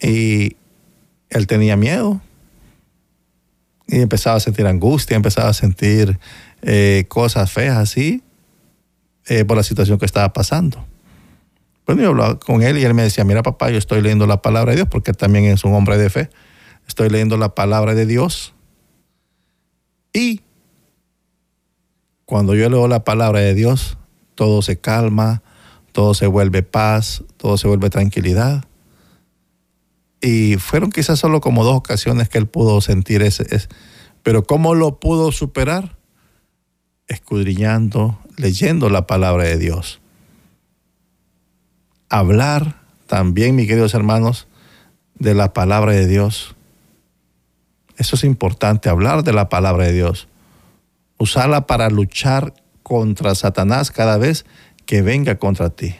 Y 0.00 0.56
él 1.28 1.48
tenía 1.48 1.76
miedo. 1.76 2.20
Y 3.88 4.00
empezaba 4.00 4.36
a 4.36 4.40
sentir 4.40 4.64
angustia, 4.68 5.16
empezaba 5.16 5.48
a 5.48 5.54
sentir 5.54 6.20
eh, 6.62 7.04
cosas 7.08 7.50
feas 7.50 7.78
así 7.78 8.22
eh, 9.26 9.44
por 9.44 9.56
la 9.56 9.64
situación 9.64 9.98
que 9.98 10.06
estaba 10.06 10.32
pasando. 10.32 10.86
Bueno, 11.84 12.02
yo 12.02 12.10
hablaba 12.10 12.38
con 12.38 12.62
él 12.62 12.78
y 12.78 12.84
él 12.84 12.94
me 12.94 13.02
decía, 13.02 13.24
mira 13.24 13.42
papá, 13.42 13.70
yo 13.70 13.78
estoy 13.78 14.00
leyendo 14.00 14.28
la 14.28 14.40
palabra 14.40 14.70
de 14.70 14.76
Dios 14.76 14.88
porque 14.88 15.12
también 15.12 15.46
es 15.46 15.64
un 15.64 15.74
hombre 15.74 15.98
de 15.98 16.10
fe. 16.10 16.30
Estoy 16.86 17.08
leyendo 17.08 17.38
la 17.38 17.56
palabra 17.56 17.96
de 17.96 18.06
Dios. 18.06 18.54
Y 20.12 20.42
cuando 22.24 22.54
yo 22.54 22.70
leo 22.70 22.86
la 22.86 23.02
palabra 23.02 23.40
de 23.40 23.54
Dios, 23.54 23.98
todo 24.36 24.62
se 24.62 24.78
calma, 24.78 25.42
todo 26.00 26.14
se 26.14 26.26
vuelve 26.26 26.62
paz, 26.62 27.24
todo 27.36 27.58
se 27.58 27.68
vuelve 27.68 27.90
tranquilidad. 27.90 28.64
Y 30.22 30.56
fueron 30.56 30.90
quizás 30.90 31.18
solo 31.18 31.42
como 31.42 31.62
dos 31.62 31.76
ocasiones 31.76 32.30
que 32.30 32.38
él 32.38 32.46
pudo 32.46 32.80
sentir 32.80 33.20
ese, 33.20 33.44
ese 33.54 33.68
pero 34.22 34.44
¿cómo 34.44 34.74
lo 34.74 34.98
pudo 34.98 35.30
superar? 35.30 35.98
escudriñando, 37.06 38.18
leyendo 38.38 38.88
la 38.88 39.06
palabra 39.06 39.44
de 39.44 39.58
Dios. 39.58 40.00
Hablar 42.08 42.80
también, 43.06 43.54
mis 43.54 43.68
queridos 43.68 43.92
hermanos, 43.92 44.46
de 45.16 45.34
la 45.34 45.52
palabra 45.52 45.92
de 45.92 46.06
Dios. 46.06 46.56
Eso 47.98 48.16
es 48.16 48.24
importante, 48.24 48.88
hablar 48.88 49.22
de 49.22 49.34
la 49.34 49.50
palabra 49.50 49.84
de 49.84 49.92
Dios. 49.92 50.28
Usarla 51.18 51.66
para 51.66 51.90
luchar 51.90 52.54
contra 52.82 53.34
Satanás 53.34 53.90
cada 53.90 54.16
vez 54.16 54.46
que 54.90 55.02
venga 55.02 55.38
contra 55.38 55.70
ti. 55.70 55.94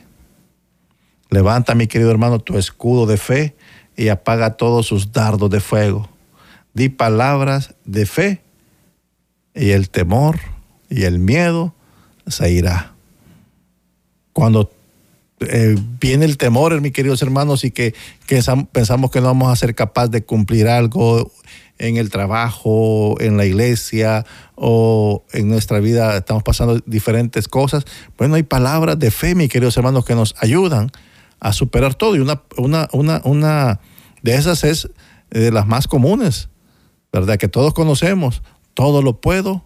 Levanta, 1.28 1.76
mi 1.76 1.86
querido 1.86 2.10
hermano, 2.10 2.40
tu 2.40 2.58
escudo 2.58 3.06
de 3.06 3.18
fe 3.18 3.54
y 3.96 4.08
apaga 4.08 4.56
todos 4.56 4.86
sus 4.86 5.12
dardos 5.12 5.48
de 5.48 5.60
fuego. 5.60 6.08
Di 6.74 6.88
palabras 6.88 7.76
de 7.84 8.04
fe 8.04 8.42
y 9.54 9.70
el 9.70 9.90
temor 9.90 10.40
y 10.88 11.04
el 11.04 11.20
miedo 11.20 11.72
se 12.26 12.50
irá. 12.50 12.94
Cuando 14.32 14.72
eh, 15.40 15.76
viene 15.98 16.26
el 16.26 16.36
temor, 16.36 16.78
mis 16.80 16.92
queridos 16.92 17.22
hermanos, 17.22 17.64
y 17.64 17.70
que, 17.70 17.94
pensamos 18.72 19.10
que 19.10 19.20
no 19.20 19.26
vamos 19.26 19.50
a 19.50 19.56
ser 19.56 19.74
capaces 19.74 20.10
de 20.10 20.22
cumplir 20.22 20.68
algo 20.68 21.32
en 21.78 21.96
el 21.96 22.10
trabajo, 22.10 23.18
en 23.20 23.38
la 23.38 23.46
iglesia 23.46 24.26
o 24.54 25.24
en 25.32 25.48
nuestra 25.48 25.80
vida, 25.80 26.14
estamos 26.16 26.42
pasando 26.42 26.78
diferentes 26.84 27.48
cosas. 27.48 27.84
Bueno, 28.18 28.34
hay 28.34 28.42
palabras 28.42 28.98
de 28.98 29.10
fe, 29.10 29.34
mis 29.34 29.48
queridos 29.48 29.76
hermanos, 29.78 30.04
que 30.04 30.14
nos 30.14 30.34
ayudan 30.40 30.90
a 31.40 31.54
superar 31.54 31.94
todo. 31.94 32.16
Y 32.16 32.18
una, 32.18 32.42
una, 32.58 32.88
una, 32.92 33.22
una 33.24 33.80
de 34.20 34.34
esas 34.34 34.62
es 34.62 34.90
de 35.30 35.50
las 35.50 35.66
más 35.66 35.88
comunes, 35.88 36.50
¿verdad? 37.12 37.38
Que 37.38 37.48
todos 37.48 37.72
conocemos. 37.72 38.42
Todo 38.74 39.00
lo 39.00 39.20
puedo 39.22 39.64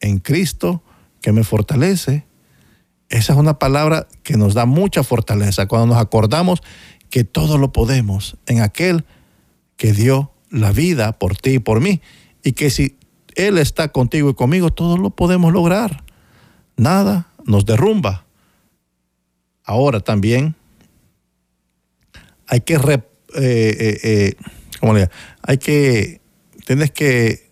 en 0.00 0.18
Cristo 0.18 0.82
que 1.22 1.32
me 1.32 1.44
fortalece. 1.44 2.26
Esa 3.14 3.34
es 3.34 3.38
una 3.38 3.60
palabra 3.60 4.08
que 4.24 4.36
nos 4.36 4.54
da 4.54 4.66
mucha 4.66 5.04
fortaleza 5.04 5.68
cuando 5.68 5.94
nos 5.94 6.02
acordamos 6.02 6.64
que 7.10 7.22
todo 7.22 7.58
lo 7.58 7.72
podemos 7.72 8.36
en 8.46 8.60
aquel 8.60 9.04
que 9.76 9.92
dio 9.92 10.32
la 10.50 10.72
vida 10.72 11.16
por 11.16 11.36
ti 11.36 11.50
y 11.50 11.58
por 11.60 11.80
mí. 11.80 12.00
Y 12.42 12.54
que 12.54 12.70
si 12.70 12.98
Él 13.36 13.58
está 13.58 13.92
contigo 13.92 14.30
y 14.30 14.34
conmigo, 14.34 14.72
todo 14.72 14.96
lo 14.96 15.10
podemos 15.10 15.52
lograr. 15.52 16.02
Nada 16.76 17.28
nos 17.44 17.64
derrumba. 17.64 18.26
Ahora 19.62 20.00
también 20.00 20.56
hay 22.48 22.62
que, 22.62 22.74
eh, 22.74 23.00
eh, 23.36 24.00
eh, 24.02 24.34
¿cómo 24.80 24.92
le 24.92 25.08
Hay 25.42 25.58
que, 25.58 26.20
tienes 26.66 26.90
que 26.90 27.48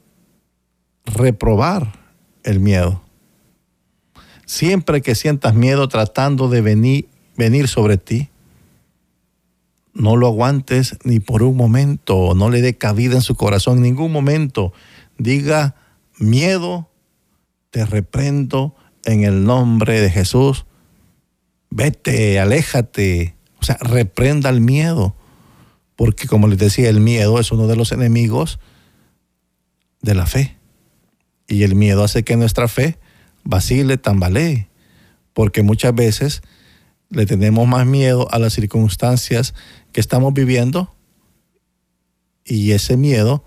reprobar 1.05 1.93
el 2.43 2.59
miedo. 2.59 3.02
Siempre 4.53 5.01
que 5.01 5.15
sientas 5.15 5.55
miedo 5.55 5.89
tratando 5.89 6.51
de 6.51 6.61
venir, 6.61 7.09
venir 7.39 7.69
sobre 7.69 7.97
ti, 7.97 8.29
no 9.95 10.15
lo 10.15 10.27
aguantes 10.27 10.99
ni 11.05 11.21
por 11.21 11.43
un 11.43 11.57
momento, 11.57 12.35
no 12.35 12.51
le 12.51 12.61
dé 12.61 12.77
cabida 12.77 13.15
en 13.15 13.23
su 13.23 13.35
corazón 13.35 13.79
en 13.79 13.85
ningún 13.85 14.13
momento. 14.13 14.75
Diga, 15.17 15.75
miedo, 16.19 16.91
te 17.71 17.87
reprendo 17.87 18.77
en 19.07 19.25
el 19.25 19.45
nombre 19.45 20.03
de 20.03 20.11
Jesús. 20.11 20.67
Vete, 21.71 22.39
aléjate, 22.39 23.35
o 23.59 23.65
sea, 23.65 23.79
reprenda 23.81 24.51
el 24.51 24.61
miedo, 24.61 25.17
porque 25.97 26.29
como 26.29 26.47
les 26.47 26.59
decía, 26.59 26.91
el 26.91 27.01
miedo 27.01 27.41
es 27.41 27.53
uno 27.53 27.69
de 27.69 27.77
los 27.77 27.91
enemigos 27.91 28.59
de 30.03 30.15
la 30.15 30.27
fe. 30.27 30.59
Y 31.49 31.63
el 31.63 31.75
miedo 31.75 32.05
hace 32.05 32.23
que 32.23 32.37
nuestra 32.37 32.69
fe 32.69 32.99
vacile, 33.45 33.97
tambalee, 33.97 34.69
porque 35.33 35.63
muchas 35.63 35.95
veces 35.95 36.43
le 37.11 37.27
tenemos 37.27 37.67
más 37.69 37.87
miedo 37.87 38.29
a 38.33 38.39
las 38.39 38.55
circunstancias 38.55 39.55
que 39.93 40.01
estamos 40.01 40.33
viviendo 40.33 40.95
y 42.45 42.73
ese 42.73 42.97
miedo 42.97 43.45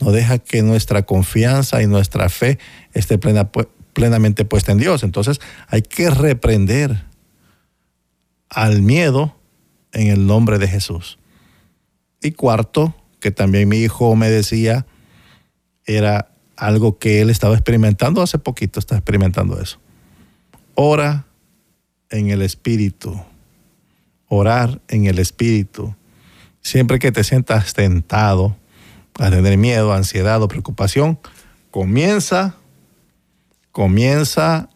no 0.00 0.10
deja 0.10 0.38
que 0.38 0.62
nuestra 0.62 1.02
confianza 1.02 1.82
y 1.82 1.86
nuestra 1.86 2.28
fe 2.28 2.58
esté 2.92 3.18
plenamente 3.92 4.44
puesta 4.44 4.72
en 4.72 4.78
Dios. 4.78 5.04
Entonces 5.04 5.40
hay 5.68 5.82
que 5.82 6.10
reprender 6.10 7.04
al 8.48 8.82
miedo 8.82 9.36
en 9.92 10.08
el 10.08 10.26
nombre 10.26 10.58
de 10.58 10.68
Jesús. 10.68 11.18
Y 12.20 12.32
cuarto, 12.32 12.94
que 13.20 13.30
también 13.30 13.68
mi 13.68 13.78
hijo 13.78 14.16
me 14.16 14.28
decía, 14.30 14.86
era 15.86 16.31
algo 16.62 16.98
que 16.98 17.20
él 17.20 17.30
estaba 17.30 17.54
experimentando 17.54 18.22
hace 18.22 18.38
poquito, 18.38 18.78
está 18.78 18.94
experimentando 18.94 19.60
eso. 19.60 19.80
Ora 20.74 21.26
en 22.08 22.30
el 22.30 22.40
Espíritu. 22.40 23.20
Orar 24.28 24.80
en 24.88 25.06
el 25.06 25.18
Espíritu. 25.18 25.94
Siempre 26.60 27.00
que 27.00 27.10
te 27.10 27.24
sientas 27.24 27.74
tentado 27.74 28.56
a 29.18 29.30
tener 29.30 29.58
miedo, 29.58 29.92
ansiedad 29.92 30.40
o 30.40 30.48
preocupación, 30.48 31.18
comienza, 31.72 32.54
comienza 33.72 34.70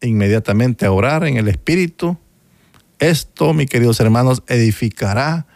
inmediatamente 0.00 0.86
a 0.86 0.92
orar 0.92 1.24
en 1.24 1.38
el 1.38 1.48
Espíritu 1.48 2.16
esto, 3.00 3.52
mis 3.52 3.68
queridos 3.68 3.98
hermanos, 3.98 4.44
edificará 4.46 5.46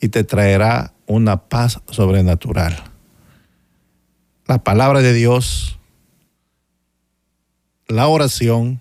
y 0.00 0.08
te 0.08 0.22
traerá 0.22 0.94
una 1.06 1.48
paz 1.48 1.80
sobrenatural. 1.90 2.93
La 4.46 4.62
palabra 4.62 5.00
de 5.00 5.12
Dios, 5.12 5.78
la 7.88 8.08
oración 8.08 8.80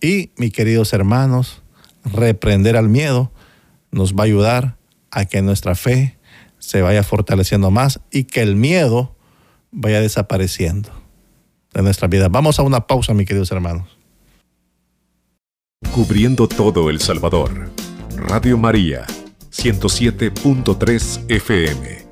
y, 0.00 0.30
mis 0.36 0.52
queridos 0.52 0.92
hermanos, 0.92 1.62
reprender 2.04 2.76
al 2.76 2.88
miedo 2.88 3.32
nos 3.90 4.14
va 4.14 4.24
a 4.24 4.26
ayudar 4.26 4.76
a 5.10 5.24
que 5.24 5.40
nuestra 5.40 5.74
fe 5.74 6.18
se 6.58 6.82
vaya 6.82 7.02
fortaleciendo 7.02 7.70
más 7.70 8.00
y 8.10 8.24
que 8.24 8.42
el 8.42 8.56
miedo 8.56 9.14
vaya 9.70 10.00
desapareciendo 10.00 10.90
de 11.72 11.82
nuestra 11.82 12.08
vida. 12.08 12.28
Vamos 12.28 12.58
a 12.58 12.62
una 12.62 12.86
pausa, 12.86 13.14
mis 13.14 13.26
queridos 13.26 13.50
hermanos. 13.50 13.96
Cubriendo 15.94 16.48
todo 16.48 16.90
El 16.90 17.00
Salvador. 17.00 17.70
Radio 18.16 18.58
María, 18.58 19.06
107.3 19.50 21.24
FM. 21.28 22.03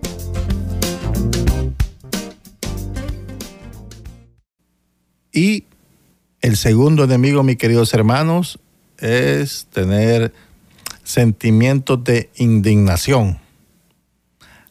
Y 5.32 5.64
el 6.40 6.56
segundo 6.56 7.04
enemigo, 7.04 7.42
mis 7.42 7.56
queridos 7.56 7.94
hermanos, 7.94 8.58
es 8.98 9.66
tener 9.72 10.32
sentimientos 11.02 12.04
de 12.04 12.30
indignación. 12.36 13.38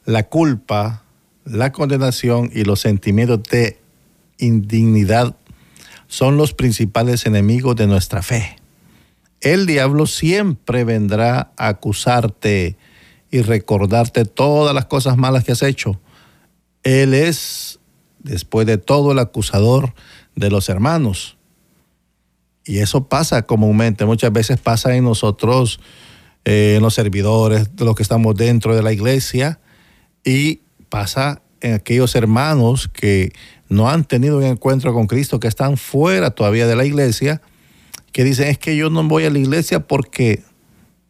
La 0.05 0.23
culpa, 0.29 1.03
la 1.43 1.71
condenación 1.71 2.49
y 2.53 2.63
los 2.63 2.79
sentimientos 2.79 3.43
de 3.49 3.79
indignidad 4.37 5.35
son 6.07 6.37
los 6.37 6.53
principales 6.53 7.25
enemigos 7.25 7.75
de 7.75 7.87
nuestra 7.87 8.21
fe 8.21 8.55
el 9.41 9.65
diablo 9.65 10.05
siempre 10.05 10.83
vendrá 10.83 11.51
a 11.57 11.69
acusarte 11.69 12.77
y 13.31 13.41
recordarte 13.41 14.25
todas 14.25 14.73
las 14.73 14.85
cosas 14.85 15.17
malas 15.17 15.43
que 15.43 15.51
has 15.51 15.63
hecho. 15.63 15.99
Él 16.83 17.13
es, 17.13 17.79
después 18.19 18.67
de 18.67 18.77
todo, 18.77 19.11
el 19.11 19.19
acusador 19.19 19.93
de 20.35 20.49
los 20.49 20.69
hermanos. 20.69 21.37
Y 22.65 22.79
eso 22.79 23.07
pasa 23.07 23.43
comúnmente, 23.43 24.05
muchas 24.05 24.31
veces 24.31 24.59
pasa 24.59 24.95
en 24.95 25.03
nosotros, 25.03 25.79
eh, 26.45 26.75
en 26.77 26.83
los 26.83 26.93
servidores, 26.93 27.75
de 27.75 27.85
los 27.85 27.95
que 27.95 28.03
estamos 28.03 28.35
dentro 28.35 28.75
de 28.75 28.83
la 28.83 28.93
iglesia, 28.93 29.59
y 30.23 30.61
pasa 30.89 31.41
en 31.61 31.73
aquellos 31.73 32.15
hermanos 32.15 32.87
que 32.87 33.33
no 33.69 33.89
han 33.89 34.03
tenido 34.03 34.37
un 34.37 34.43
encuentro 34.43 34.93
con 34.93 35.07
Cristo, 35.07 35.39
que 35.39 35.47
están 35.47 35.77
fuera 35.77 36.31
todavía 36.31 36.67
de 36.67 36.75
la 36.75 36.85
iglesia, 36.85 37.41
que 38.11 38.23
dicen 38.23 38.49
es 38.49 38.57
que 38.57 38.75
yo 38.75 38.89
no 38.89 39.03
voy 39.07 39.25
a 39.25 39.29
la 39.29 39.39
iglesia 39.39 39.87
porque 39.87 40.43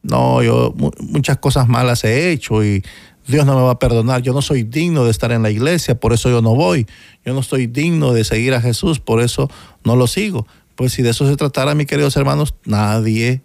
no, 0.03 0.41
yo 0.41 0.73
muchas 0.99 1.37
cosas 1.37 1.67
malas 1.67 2.03
he 2.03 2.31
hecho 2.31 2.63
y 2.63 2.83
Dios 3.27 3.45
no 3.45 3.55
me 3.55 3.61
va 3.61 3.71
a 3.71 3.79
perdonar. 3.79 4.21
Yo 4.21 4.33
no 4.33 4.41
soy 4.41 4.63
digno 4.63 5.05
de 5.05 5.11
estar 5.11 5.31
en 5.31 5.43
la 5.43 5.51
iglesia, 5.51 5.99
por 5.99 6.13
eso 6.13 6.29
yo 6.29 6.41
no 6.41 6.55
voy. 6.55 6.87
Yo 7.25 7.33
no 7.33 7.39
estoy 7.39 7.67
digno 7.67 8.13
de 8.13 8.23
seguir 8.23 8.53
a 8.53 8.61
Jesús, 8.61 8.99
por 8.99 9.21
eso 9.21 9.49
no 9.83 9.95
lo 9.95 10.07
sigo. 10.07 10.47
Pues 10.75 10.93
si 10.93 11.01
de 11.01 11.11
eso 11.11 11.27
se 11.27 11.35
tratara, 11.35 11.75
mis 11.75 11.87
queridos 11.87 12.15
hermanos, 12.17 12.55
nadie, 12.65 13.41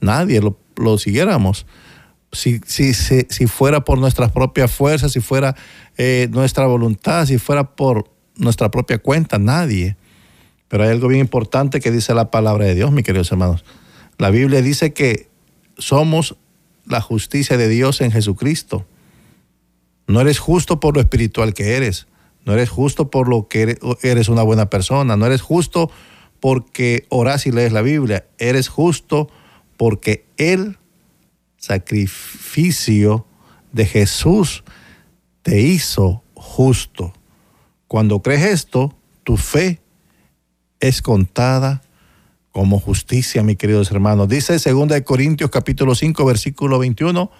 nadie 0.00 0.40
lo, 0.40 0.98
siguiéramos. 0.98 1.66
Si, 2.32 2.60
si, 2.64 2.94
si, 2.94 3.46
fuera 3.46 3.84
por 3.84 3.98
nuestras 3.98 4.30
propias 4.30 4.70
fuerzas, 4.70 5.12
si 5.12 5.20
fuera 5.20 5.56
eh, 5.98 6.28
nuestra 6.30 6.66
voluntad, 6.66 7.26
si 7.26 7.38
fuera 7.38 7.74
por 7.74 8.10
nuestra 8.36 8.70
propia 8.70 8.98
cuenta, 8.98 9.38
nadie. 9.38 9.96
Pero 10.68 10.84
hay 10.84 10.90
algo 10.90 11.08
bien 11.08 11.20
importante 11.20 11.80
que 11.80 11.90
dice 11.90 12.14
la 12.14 12.30
palabra 12.30 12.66
de 12.66 12.74
Dios, 12.74 12.92
mis 12.92 13.04
queridos 13.04 13.30
hermanos. 13.32 13.64
La 14.18 14.30
Biblia 14.30 14.62
dice 14.62 14.92
que 14.92 15.28
somos 15.76 16.36
la 16.86 17.00
justicia 17.00 17.56
de 17.56 17.68
Dios 17.68 18.00
en 18.00 18.12
Jesucristo. 18.12 18.86
No 20.10 20.20
eres 20.20 20.38
justo 20.38 20.80
por 20.80 20.94
lo 20.94 21.00
espiritual 21.00 21.54
que 21.54 21.76
eres. 21.76 22.06
No 22.44 22.52
eres 22.52 22.68
justo 22.68 23.10
por 23.10 23.28
lo 23.28 23.48
que 23.48 23.78
eres 24.02 24.28
una 24.28 24.42
buena 24.42 24.70
persona. 24.70 25.16
No 25.16 25.26
eres 25.26 25.40
justo 25.40 25.90
porque 26.40 27.06
oras 27.10 27.46
y 27.46 27.52
lees 27.52 27.72
la 27.72 27.82
Biblia. 27.82 28.26
Eres 28.38 28.68
justo 28.68 29.28
porque 29.76 30.24
el 30.36 30.78
sacrificio 31.58 33.26
de 33.72 33.86
Jesús 33.86 34.64
te 35.42 35.60
hizo 35.60 36.22
justo. 36.34 37.12
Cuando 37.86 38.20
crees 38.20 38.46
esto, 38.46 38.96
tu 39.24 39.36
fe 39.36 39.80
es 40.80 41.02
contada 41.02 41.82
como 42.50 42.80
justicia, 42.80 43.42
mis 43.42 43.56
queridos 43.56 43.90
hermanos. 43.90 44.28
Dice 44.28 44.58
2 44.58 45.02
Corintios 45.02 45.50
capítulo 45.50 45.94
5, 45.94 46.24
versículo 46.24 46.78
21, 46.78 47.30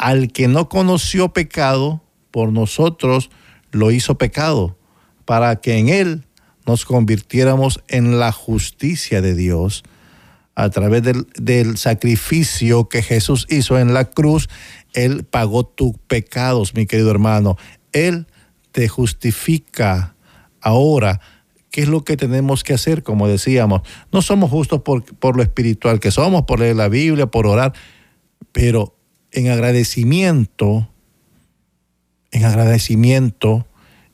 al 0.00 0.32
que 0.32 0.48
no 0.48 0.70
conoció 0.70 1.34
pecado, 1.34 2.02
por 2.30 2.52
nosotros 2.52 3.30
lo 3.70 3.90
hizo 3.90 4.16
pecado, 4.16 4.78
para 5.26 5.56
que 5.56 5.76
en 5.76 5.90
él 5.90 6.26
nos 6.66 6.86
convirtiéramos 6.86 7.82
en 7.86 8.18
la 8.18 8.32
justicia 8.32 9.20
de 9.20 9.34
Dios 9.34 9.82
a 10.54 10.70
través 10.70 11.02
del, 11.02 11.26
del, 11.34 11.76
sacrificio 11.76 12.88
que 12.88 13.02
Jesús 13.02 13.46
hizo 13.50 13.78
en 13.78 13.92
la 13.92 14.06
cruz, 14.06 14.48
Él 14.94 15.24
pagó 15.24 15.66
tus 15.66 15.92
pecados, 16.06 16.74
mi 16.74 16.86
querido 16.86 17.10
hermano. 17.10 17.58
Él 17.92 18.26
te 18.72 18.88
justifica 18.88 20.14
ahora 20.62 21.20
¿Qué 21.70 21.82
es 21.82 21.88
lo 21.88 22.04
que 22.04 22.16
tenemos 22.16 22.64
que 22.64 22.72
hacer? 22.74 23.04
Como 23.04 23.28
decíamos, 23.28 23.82
no 24.10 24.22
somos 24.22 24.50
justos 24.50 24.82
por, 24.82 25.04
por 25.04 25.36
lo 25.36 25.42
espiritual 25.42 26.00
que 26.00 26.10
somos, 26.10 26.42
por 26.42 26.58
leer 26.58 26.74
la 26.74 26.88
Biblia, 26.88 27.26
por 27.26 27.46
orar, 27.46 27.74
pero 28.50 28.96
en 29.32 29.48
agradecimiento, 29.48 30.88
en 32.30 32.44
agradecimiento, 32.44 33.66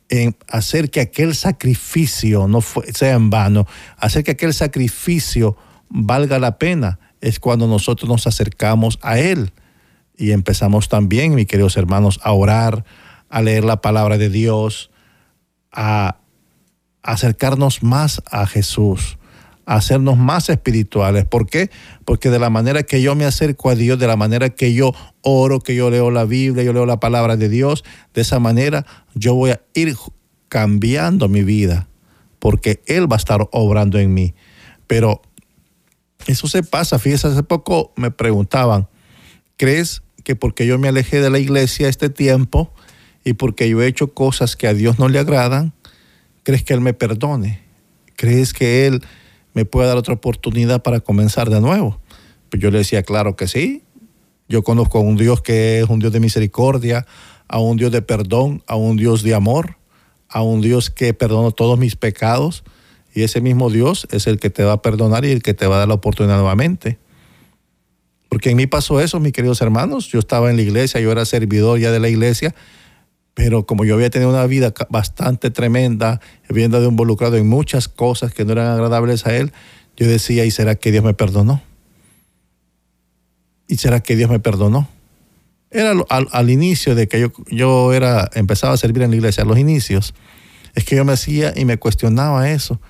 en 0.08 0.36
hacer 0.48 0.90
que 0.90 1.00
aquel 1.00 1.34
sacrificio 1.34 2.46
no 2.48 2.60
sea 2.60 3.14
en 3.14 3.30
vano, 3.30 3.66
hacer 3.96 4.24
que 4.24 4.32
aquel 4.32 4.54
sacrificio 4.54 5.56
valga 5.88 6.38
la 6.38 6.58
pena, 6.58 6.98
es 7.20 7.40
cuando 7.40 7.66
nosotros 7.66 8.08
nos 8.08 8.26
acercamos 8.26 8.98
a 9.02 9.18
Él. 9.18 9.52
Y 10.16 10.32
empezamos 10.32 10.88
también, 10.88 11.34
mis 11.34 11.46
queridos 11.46 11.76
hermanos, 11.76 12.20
a 12.22 12.32
orar, 12.32 12.84
a 13.28 13.42
leer 13.42 13.64
la 13.64 13.80
palabra 13.80 14.16
de 14.18 14.30
Dios, 14.30 14.90
a 15.72 16.18
acercarnos 17.02 17.82
más 17.82 18.22
a 18.30 18.46
Jesús, 18.46 19.18
hacernos 19.66 20.16
más 20.16 20.48
espirituales. 20.48 21.26
¿Por 21.26 21.46
qué? 21.46 21.70
Porque 22.04 22.30
de 22.30 22.38
la 22.38 22.48
manera 22.48 22.84
que 22.84 23.02
yo 23.02 23.14
me 23.16 23.24
acerco 23.24 23.68
a 23.68 23.74
Dios, 23.74 23.98
de 23.98 24.06
la 24.06 24.16
manera 24.16 24.50
que 24.50 24.72
yo 24.72 24.94
oro, 25.22 25.60
que 25.60 25.74
yo 25.74 25.90
leo 25.90 26.10
la 26.10 26.24
Biblia, 26.24 26.62
yo 26.62 26.72
leo 26.72 26.86
la 26.86 27.00
palabra 27.00 27.36
de 27.36 27.48
Dios, 27.48 27.84
de 28.14 28.22
esa 28.22 28.38
manera 28.38 28.86
yo 29.14 29.34
voy 29.34 29.50
a 29.50 29.60
ir 29.74 29.94
cambiando 30.48 31.28
mi 31.28 31.42
vida, 31.42 31.88
porque 32.38 32.80
Él 32.86 33.10
va 33.10 33.16
a 33.16 33.18
estar 33.18 33.48
obrando 33.50 33.98
en 33.98 34.14
mí. 34.14 34.34
Pero 34.86 35.20
eso 36.28 36.46
se 36.46 36.62
pasa, 36.62 37.00
fíjese, 37.00 37.26
hace 37.26 37.42
poco 37.42 37.92
me 37.96 38.12
preguntaban, 38.12 38.88
¿crees 39.56 40.02
que 40.22 40.36
porque 40.36 40.66
yo 40.66 40.78
me 40.78 40.88
alejé 40.88 41.20
de 41.20 41.30
la 41.30 41.40
iglesia 41.40 41.88
este 41.88 42.08
tiempo 42.08 42.72
y 43.24 43.32
porque 43.32 43.68
yo 43.68 43.82
he 43.82 43.88
hecho 43.88 44.14
cosas 44.14 44.54
que 44.54 44.68
a 44.68 44.74
Dios 44.74 45.00
no 45.00 45.08
le 45.08 45.18
agradan, 45.18 45.72
crees 46.44 46.62
que 46.62 46.72
Él 46.72 46.80
me 46.80 46.94
perdone? 46.94 47.60
¿Crees 48.14 48.52
que 48.52 48.86
Él 48.86 49.02
me 49.56 49.64
puede 49.64 49.88
dar 49.88 49.96
otra 49.96 50.12
oportunidad 50.12 50.82
para 50.82 51.00
comenzar 51.00 51.48
de 51.48 51.62
nuevo? 51.62 51.98
Pues 52.50 52.62
yo 52.62 52.70
le 52.70 52.76
decía, 52.76 53.02
claro 53.02 53.36
que 53.36 53.48
sí. 53.48 53.82
Yo 54.50 54.62
conozco 54.62 54.98
a 54.98 55.00
un 55.00 55.16
Dios 55.16 55.40
que 55.40 55.80
es 55.80 55.88
un 55.88 55.98
Dios 55.98 56.12
de 56.12 56.20
misericordia, 56.20 57.06
a 57.48 57.58
un 57.58 57.78
Dios 57.78 57.90
de 57.90 58.02
perdón, 58.02 58.62
a 58.66 58.76
un 58.76 58.98
Dios 58.98 59.22
de 59.22 59.34
amor, 59.34 59.78
a 60.28 60.42
un 60.42 60.60
Dios 60.60 60.90
que 60.90 61.14
perdona 61.14 61.52
todos 61.52 61.78
mis 61.78 61.96
pecados. 61.96 62.64
Y 63.14 63.22
ese 63.22 63.40
mismo 63.40 63.70
Dios 63.70 64.06
es 64.10 64.26
el 64.26 64.38
que 64.38 64.50
te 64.50 64.62
va 64.62 64.74
a 64.74 64.82
perdonar 64.82 65.24
y 65.24 65.30
el 65.30 65.42
que 65.42 65.54
te 65.54 65.66
va 65.66 65.76
a 65.76 65.78
dar 65.78 65.88
la 65.88 65.94
oportunidad 65.94 66.36
nuevamente. 66.36 66.98
Porque 68.28 68.50
en 68.50 68.58
mí 68.58 68.66
pasó 68.66 69.00
eso, 69.00 69.20
mis 69.20 69.32
queridos 69.32 69.62
hermanos. 69.62 70.08
Yo 70.08 70.18
estaba 70.18 70.50
en 70.50 70.56
la 70.56 70.62
iglesia, 70.62 71.00
yo 71.00 71.10
era 71.10 71.24
servidor 71.24 71.78
ya 71.78 71.90
de 71.92 72.00
la 72.00 72.10
iglesia, 72.10 72.54
pero 73.36 73.66
como 73.66 73.84
yo 73.84 73.94
había 73.94 74.08
tenido 74.08 74.30
una 74.30 74.46
vida 74.46 74.72
bastante 74.88 75.50
tremenda, 75.50 76.22
habiendo 76.48 76.82
involucrado 76.82 77.36
en 77.36 77.46
muchas 77.46 77.86
cosas 77.86 78.32
que 78.32 78.46
no 78.46 78.52
eran 78.52 78.68
agradables 78.68 79.26
a 79.26 79.36
Él, 79.36 79.52
yo 79.94 80.08
decía, 80.08 80.46
¿y 80.46 80.50
será 80.50 80.74
que 80.74 80.90
Dios 80.90 81.04
me 81.04 81.12
perdonó? 81.12 81.62
¿Y 83.68 83.76
será 83.76 84.00
que 84.00 84.16
Dios 84.16 84.30
me 84.30 84.40
perdonó? 84.40 84.88
Era 85.70 85.92
al, 86.08 86.28
al 86.32 86.50
inicio 86.50 86.94
de 86.94 87.08
que 87.08 87.20
yo, 87.20 87.30
yo 87.50 87.92
era, 87.92 88.30
empezaba 88.32 88.72
a 88.72 88.78
servir 88.78 89.02
en 89.02 89.10
la 89.10 89.16
iglesia, 89.16 89.42
a 89.42 89.46
los 89.46 89.58
inicios, 89.58 90.14
es 90.74 90.84
que 90.84 90.96
yo 90.96 91.04
me 91.04 91.12
hacía 91.12 91.52
y 91.54 91.66
me 91.66 91.76
cuestionaba 91.76 92.48
eso. 92.50 92.80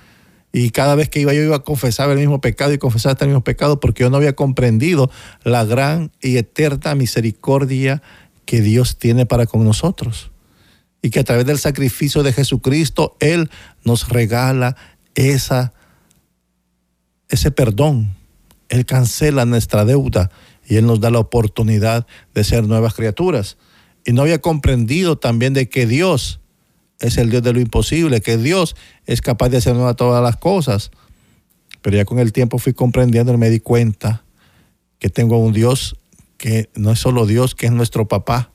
Y 0.53 0.71
cada 0.71 0.95
vez 0.95 1.09
que 1.09 1.19
iba 1.19 1.35
yo 1.35 1.43
iba 1.43 1.57
a 1.57 1.65
confesar 1.65 2.09
el 2.11 2.19
mismo 2.19 2.41
pecado 2.41 2.73
y 2.73 2.79
confesar 2.79 3.13
este 3.13 3.27
mismo 3.27 3.43
pecado 3.43 3.81
porque 3.81 4.05
yo 4.05 4.11
no 4.11 4.19
había 4.19 4.37
comprendido 4.37 5.11
la 5.43 5.65
gran 5.65 6.13
y 6.23 6.37
eterna 6.37 6.95
misericordia 6.95 8.01
que 8.45 8.61
Dios 8.61 8.97
tiene 8.97 9.27
para 9.27 9.47
con 9.47 9.65
nosotros. 9.65 10.31
Y 11.07 11.11
que 11.11 11.21
a 11.21 11.25
través 11.25 11.47
del 11.47 11.61
sacrificio 11.61 12.25
de 12.25 12.33
Jesucristo 12.33 13.17
Él 13.21 13.49
nos 13.85 14.09
regala 14.09 14.77
esa, 15.15 15.73
ese 17.29 17.53
perdón. 17.53 18.17
Él 18.69 18.87
cancela 18.87 19.45
nuestra 19.45 19.85
deuda 19.85 20.33
y 20.67 20.75
Él 20.75 20.87
nos 20.87 20.99
da 20.99 21.11
la 21.13 21.21
oportunidad 21.21 22.09
de 22.35 22.43
ser 22.43 22.65
nuevas 22.65 22.95
criaturas. 22.95 23.57
Y 24.05 24.15
no 24.15 24.23
había 24.23 24.41
comprendido 24.41 25.17
también 25.17 25.55
de 25.55 25.69
que 25.69 25.87
Dios 25.87 26.41
es 26.99 27.19
el 27.19 27.31
Dios 27.31 27.45
de 27.45 27.53
lo 27.53 27.61
imposible, 27.61 28.21
que 28.21 28.37
Dios 28.37 28.75
es 29.05 29.21
capaz 29.21 29.51
de 29.51 29.59
hacer 29.59 29.75
nuevas 29.75 29.95
todas 29.95 30.21
las 30.21 30.37
cosas. 30.39 30.91
Pero 31.83 31.99
ya 31.99 32.05
con 32.05 32.19
el 32.19 32.33
tiempo 32.33 32.59
fui 32.59 32.73
comprendiendo 32.73 33.33
y 33.33 33.37
me 33.37 33.49
di 33.49 33.61
cuenta 33.61 34.25
que 34.99 35.09
tengo 35.09 35.39
un 35.39 35.53
Dios 35.53 35.95
que 36.37 36.69
no 36.75 36.91
es 36.91 36.99
solo 36.99 37.27
Dios, 37.27 37.55
que 37.55 37.67
es 37.67 37.73
nuestro 37.73 38.09
papá. 38.09 38.51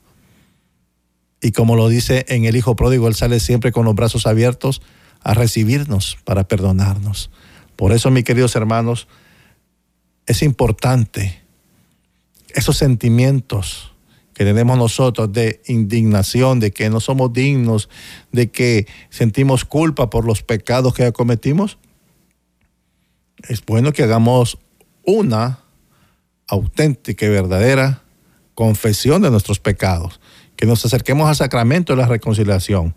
Y 1.42 1.50
como 1.52 1.76
lo 1.76 1.88
dice 1.88 2.24
en 2.28 2.44
el 2.44 2.56
Hijo 2.56 2.76
Pródigo, 2.76 3.08
Él 3.08 3.14
sale 3.14 3.40
siempre 3.40 3.72
con 3.72 3.84
los 3.84 3.94
brazos 3.94 4.26
abiertos 4.26 4.80
a 5.20 5.34
recibirnos 5.34 6.16
para 6.24 6.44
perdonarnos. 6.44 7.30
Por 7.76 7.92
eso, 7.92 8.10
mis 8.10 8.24
queridos 8.24 8.56
hermanos, 8.56 9.08
es 10.26 10.42
importante 10.42 11.42
esos 12.54 12.76
sentimientos 12.76 13.92
que 14.34 14.44
tenemos 14.44 14.78
nosotros 14.78 15.32
de 15.32 15.60
indignación, 15.66 16.60
de 16.60 16.70
que 16.70 16.88
no 16.88 17.00
somos 17.00 17.32
dignos, 17.32 17.88
de 18.30 18.50
que 18.50 18.86
sentimos 19.10 19.64
culpa 19.64 20.10
por 20.10 20.24
los 20.24 20.42
pecados 20.42 20.94
que 20.94 21.12
cometimos, 21.12 21.78
es 23.48 23.64
bueno 23.64 23.92
que 23.92 24.04
hagamos 24.04 24.58
una 25.04 25.60
auténtica 26.46 27.26
y 27.26 27.30
verdadera 27.30 28.02
confesión 28.54 29.22
de 29.22 29.30
nuestros 29.30 29.58
pecados, 29.58 30.20
que 30.62 30.66
nos 30.68 30.84
acerquemos 30.84 31.28
al 31.28 31.34
sacramento 31.34 31.92
de 31.92 32.02
la 32.02 32.06
reconciliación. 32.06 32.94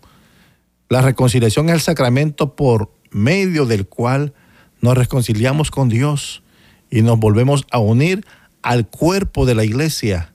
La 0.88 1.02
reconciliación 1.02 1.68
es 1.68 1.74
el 1.74 1.80
sacramento 1.80 2.54
por 2.54 2.92
medio 3.10 3.66
del 3.66 3.88
cual 3.88 4.34
nos 4.80 4.96
reconciliamos 4.96 5.72
con 5.72 5.88
Dios 5.88 6.44
y 6.92 7.02
nos 7.02 7.18
volvemos 7.18 7.66
a 7.72 7.80
unir 7.80 8.24
al 8.62 8.86
cuerpo 8.86 9.46
de 9.46 9.56
la 9.56 9.64
iglesia 9.64 10.32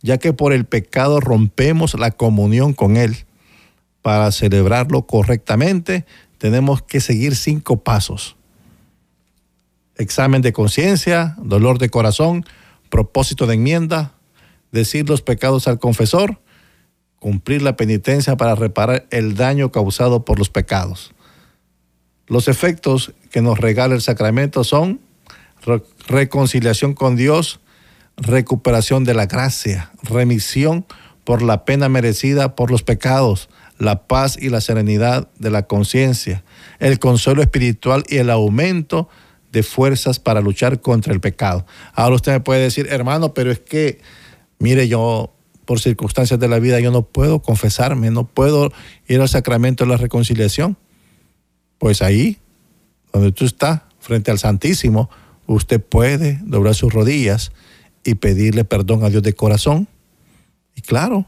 ya 0.00 0.18
que 0.18 0.32
por 0.32 0.52
el 0.52 0.64
pecado 0.64 1.20
rompemos 1.20 1.94
la 1.94 2.10
comunión 2.10 2.72
con 2.72 2.96
Él. 2.96 3.26
Para 4.02 4.32
celebrarlo 4.32 5.06
correctamente 5.06 6.04
tenemos 6.38 6.82
que 6.82 6.98
seguir 6.98 7.36
cinco 7.36 7.84
pasos. 7.84 8.34
Examen 9.98 10.42
de 10.42 10.52
conciencia, 10.52 11.36
dolor 11.38 11.78
de 11.78 11.90
corazón, 11.90 12.44
propósito 12.90 13.46
de 13.46 13.54
enmienda, 13.54 14.14
decir 14.72 15.08
los 15.08 15.22
pecados 15.22 15.68
al 15.68 15.78
confesor, 15.78 16.40
cumplir 17.22 17.62
la 17.62 17.76
penitencia 17.76 18.36
para 18.36 18.56
reparar 18.56 19.06
el 19.10 19.36
daño 19.36 19.70
causado 19.70 20.24
por 20.24 20.40
los 20.40 20.50
pecados. 20.50 21.14
Los 22.26 22.48
efectos 22.48 23.12
que 23.30 23.42
nos 23.42 23.60
regala 23.60 23.94
el 23.94 24.02
sacramento 24.02 24.64
son 24.64 25.00
reconciliación 26.08 26.94
con 26.94 27.14
Dios, 27.14 27.60
recuperación 28.16 29.04
de 29.04 29.14
la 29.14 29.26
gracia, 29.26 29.92
remisión 30.02 30.84
por 31.22 31.42
la 31.42 31.64
pena 31.64 31.88
merecida 31.88 32.56
por 32.56 32.72
los 32.72 32.82
pecados, 32.82 33.48
la 33.78 34.08
paz 34.08 34.36
y 34.36 34.48
la 34.48 34.60
serenidad 34.60 35.28
de 35.38 35.50
la 35.50 35.68
conciencia, 35.68 36.42
el 36.80 36.98
consuelo 36.98 37.40
espiritual 37.40 38.02
y 38.08 38.16
el 38.16 38.30
aumento 38.30 39.08
de 39.52 39.62
fuerzas 39.62 40.18
para 40.18 40.40
luchar 40.40 40.80
contra 40.80 41.12
el 41.12 41.20
pecado. 41.20 41.66
Ahora 41.94 42.16
usted 42.16 42.32
me 42.32 42.40
puede 42.40 42.62
decir, 42.62 42.88
hermano, 42.90 43.32
pero 43.32 43.52
es 43.52 43.60
que, 43.60 44.00
mire, 44.58 44.88
yo 44.88 45.32
por 45.72 45.80
circunstancias 45.80 46.38
de 46.38 46.48
la 46.48 46.58
vida 46.58 46.80
yo 46.80 46.90
no 46.90 47.00
puedo 47.00 47.40
confesarme, 47.40 48.10
no 48.10 48.26
puedo 48.26 48.70
ir 49.08 49.22
al 49.22 49.28
sacramento 49.30 49.84
de 49.84 49.90
la 49.90 49.96
reconciliación. 49.96 50.76
Pues 51.78 52.02
ahí, 52.02 52.36
donde 53.10 53.32
tú 53.32 53.46
estás, 53.46 53.80
frente 53.98 54.30
al 54.30 54.38
Santísimo, 54.38 55.08
usted 55.46 55.80
puede 55.80 56.38
doblar 56.44 56.74
sus 56.74 56.92
rodillas 56.92 57.52
y 58.04 58.16
pedirle 58.16 58.64
perdón 58.64 59.02
a 59.02 59.08
Dios 59.08 59.22
de 59.22 59.32
corazón. 59.32 59.88
Y 60.76 60.82
claro, 60.82 61.24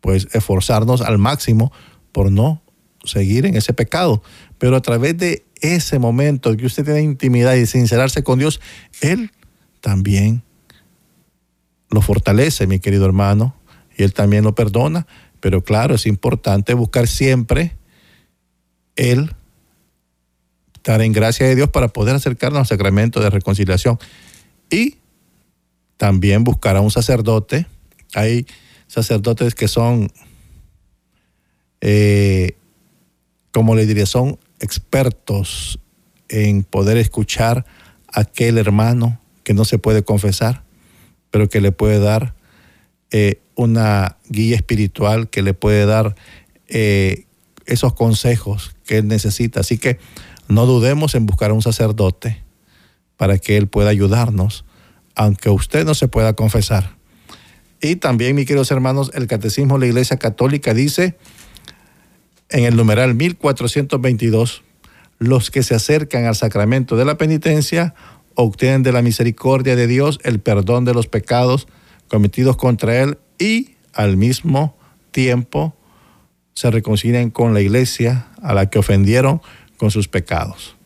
pues 0.00 0.28
esforzarnos 0.30 1.00
al 1.00 1.18
máximo 1.18 1.72
por 2.12 2.30
no 2.30 2.62
seguir 3.02 3.46
en 3.46 3.56
ese 3.56 3.72
pecado. 3.72 4.22
Pero 4.58 4.76
a 4.76 4.80
través 4.80 5.18
de 5.18 5.44
ese 5.60 5.98
momento 5.98 6.56
que 6.56 6.66
usted 6.66 6.84
tiene 6.84 7.02
intimidad 7.02 7.54
y 7.54 7.66
sincerarse 7.66 8.22
con 8.22 8.38
Dios, 8.38 8.60
Él 9.00 9.32
también 9.80 10.44
lo 11.90 12.00
fortalece, 12.00 12.68
mi 12.68 12.78
querido 12.78 13.06
hermano, 13.06 13.56
y 13.96 14.02
Él 14.02 14.12
también 14.12 14.44
lo 14.44 14.54
perdona. 14.54 15.06
Pero 15.40 15.62
claro, 15.62 15.94
es 15.94 16.06
importante 16.06 16.74
buscar 16.74 17.08
siempre 17.08 17.76
Él 18.96 19.34
estar 20.82 21.00
en 21.00 21.12
gracia 21.12 21.46
de 21.46 21.54
Dios 21.54 21.68
para 21.68 21.88
poder 21.88 22.16
acercarnos 22.16 22.58
al 22.58 22.66
sacramento 22.66 23.20
de 23.20 23.30
reconciliación. 23.30 23.98
Y 24.68 24.96
también 25.96 26.42
buscará 26.42 26.80
un 26.80 26.90
sacerdote. 26.90 27.66
Hay 28.14 28.46
sacerdotes 28.88 29.54
que 29.54 29.68
son, 29.68 30.10
eh, 31.80 32.56
como 33.52 33.76
le 33.76 33.86
diría, 33.86 34.06
son 34.06 34.40
expertos 34.58 35.78
en 36.28 36.64
poder 36.64 36.96
escuchar 36.96 37.64
a 38.08 38.22
aquel 38.22 38.58
hermano 38.58 39.20
que 39.44 39.54
no 39.54 39.64
se 39.64 39.78
puede 39.78 40.02
confesar, 40.02 40.64
pero 41.30 41.48
que 41.48 41.60
le 41.60 41.70
puede 41.70 42.00
dar 42.00 42.34
eh, 43.12 43.41
una 43.54 44.16
guía 44.28 44.56
espiritual, 44.56 45.28
que 45.28 45.42
le 45.42 45.54
puede 45.54 45.86
dar 45.86 46.14
eh, 46.68 47.26
esos 47.66 47.94
consejos 47.94 48.74
que 48.84 48.98
él 48.98 49.08
necesita. 49.08 49.60
Así 49.60 49.78
que 49.78 49.98
no 50.48 50.66
dudemos 50.66 51.14
en 51.14 51.26
buscar 51.26 51.50
a 51.50 51.54
un 51.54 51.62
sacerdote 51.62 52.42
para 53.16 53.38
que 53.38 53.56
él 53.56 53.68
pueda 53.68 53.90
ayudarnos 53.90 54.64
aunque 55.14 55.50
usted 55.50 55.84
no 55.84 55.94
se 55.94 56.08
pueda 56.08 56.34
confesar. 56.34 56.96
Y 57.80 57.96
también, 57.96 58.36
mis 58.36 58.46
queridos 58.46 58.70
hermanos, 58.70 59.10
el 59.14 59.26
Catecismo 59.26 59.74
de 59.74 59.80
la 59.80 59.86
Iglesia 59.86 60.16
Católica 60.16 60.72
dice 60.74 61.16
en 62.48 62.64
el 62.64 62.76
numeral 62.76 63.14
1422, 63.14 64.62
los 65.18 65.50
que 65.50 65.62
se 65.62 65.74
acercan 65.74 66.26
al 66.26 66.36
sacramento 66.36 66.96
de 66.96 67.04
la 67.04 67.16
penitencia 67.16 67.94
obtienen 68.34 68.82
de 68.82 68.92
la 68.92 69.02
misericordia 69.02 69.76
de 69.76 69.86
Dios 69.86 70.18
el 70.22 70.40
perdón 70.40 70.84
de 70.84 70.94
los 70.94 71.06
pecados 71.06 71.66
cometidos 72.08 72.56
contra 72.56 73.00
Él 73.00 73.18
y 73.42 73.74
al 73.92 74.16
mismo 74.16 74.78
tiempo 75.10 75.74
se 76.54 76.70
reconcilien 76.70 77.30
con 77.30 77.54
la 77.54 77.60
iglesia 77.60 78.28
a 78.40 78.54
la 78.54 78.70
que 78.70 78.78
ofendieron 78.78 79.42
con 79.78 79.90
sus 79.90 80.06
pecados. 80.06 80.76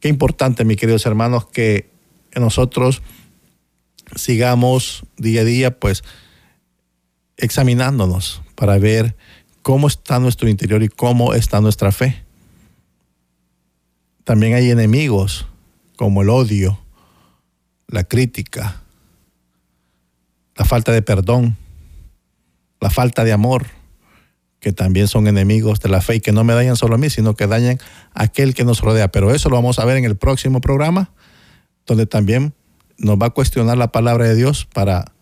Qué 0.00 0.08
importante, 0.08 0.64
mis 0.64 0.78
queridos 0.78 1.04
hermanos, 1.04 1.46
que 1.46 1.90
nosotros 2.34 3.02
sigamos 4.16 5.04
día 5.18 5.42
a 5.42 5.44
día, 5.44 5.78
pues, 5.78 6.04
examinándonos 7.36 8.40
para 8.54 8.78
ver 8.78 9.14
cómo 9.60 9.88
está 9.88 10.18
nuestro 10.20 10.48
interior 10.48 10.82
y 10.82 10.88
cómo 10.88 11.34
está 11.34 11.60
nuestra 11.60 11.92
fe. 11.92 12.24
También 14.24 14.54
hay 14.54 14.70
enemigos 14.70 15.46
como 15.96 16.22
el 16.22 16.30
odio, 16.30 16.78
la 17.88 18.04
crítica, 18.04 18.82
la 20.58 20.64
falta 20.64 20.92
de 20.92 21.02
perdón, 21.02 21.56
la 22.80 22.90
falta 22.90 23.24
de 23.24 23.32
amor, 23.32 23.66
que 24.60 24.72
también 24.72 25.06
son 25.06 25.28
enemigos 25.28 25.78
de 25.78 25.88
la 25.88 26.00
fe 26.00 26.16
y 26.16 26.20
que 26.20 26.32
no 26.32 26.42
me 26.42 26.52
dañan 26.52 26.74
solo 26.74 26.96
a 26.96 26.98
mí, 26.98 27.10
sino 27.10 27.36
que 27.36 27.46
dañan 27.46 27.78
a 28.12 28.24
aquel 28.24 28.54
que 28.54 28.64
nos 28.64 28.80
rodea. 28.80 29.08
Pero 29.08 29.32
eso 29.32 29.48
lo 29.48 29.56
vamos 29.56 29.78
a 29.78 29.84
ver 29.84 29.96
en 29.96 30.04
el 30.04 30.16
próximo 30.16 30.60
programa, 30.60 31.12
donde 31.86 32.06
también 32.06 32.54
nos 32.98 33.16
va 33.18 33.26
a 33.26 33.30
cuestionar 33.30 33.78
la 33.78 33.92
palabra 33.92 34.26
de 34.26 34.34
Dios 34.34 34.66
para 34.74 35.12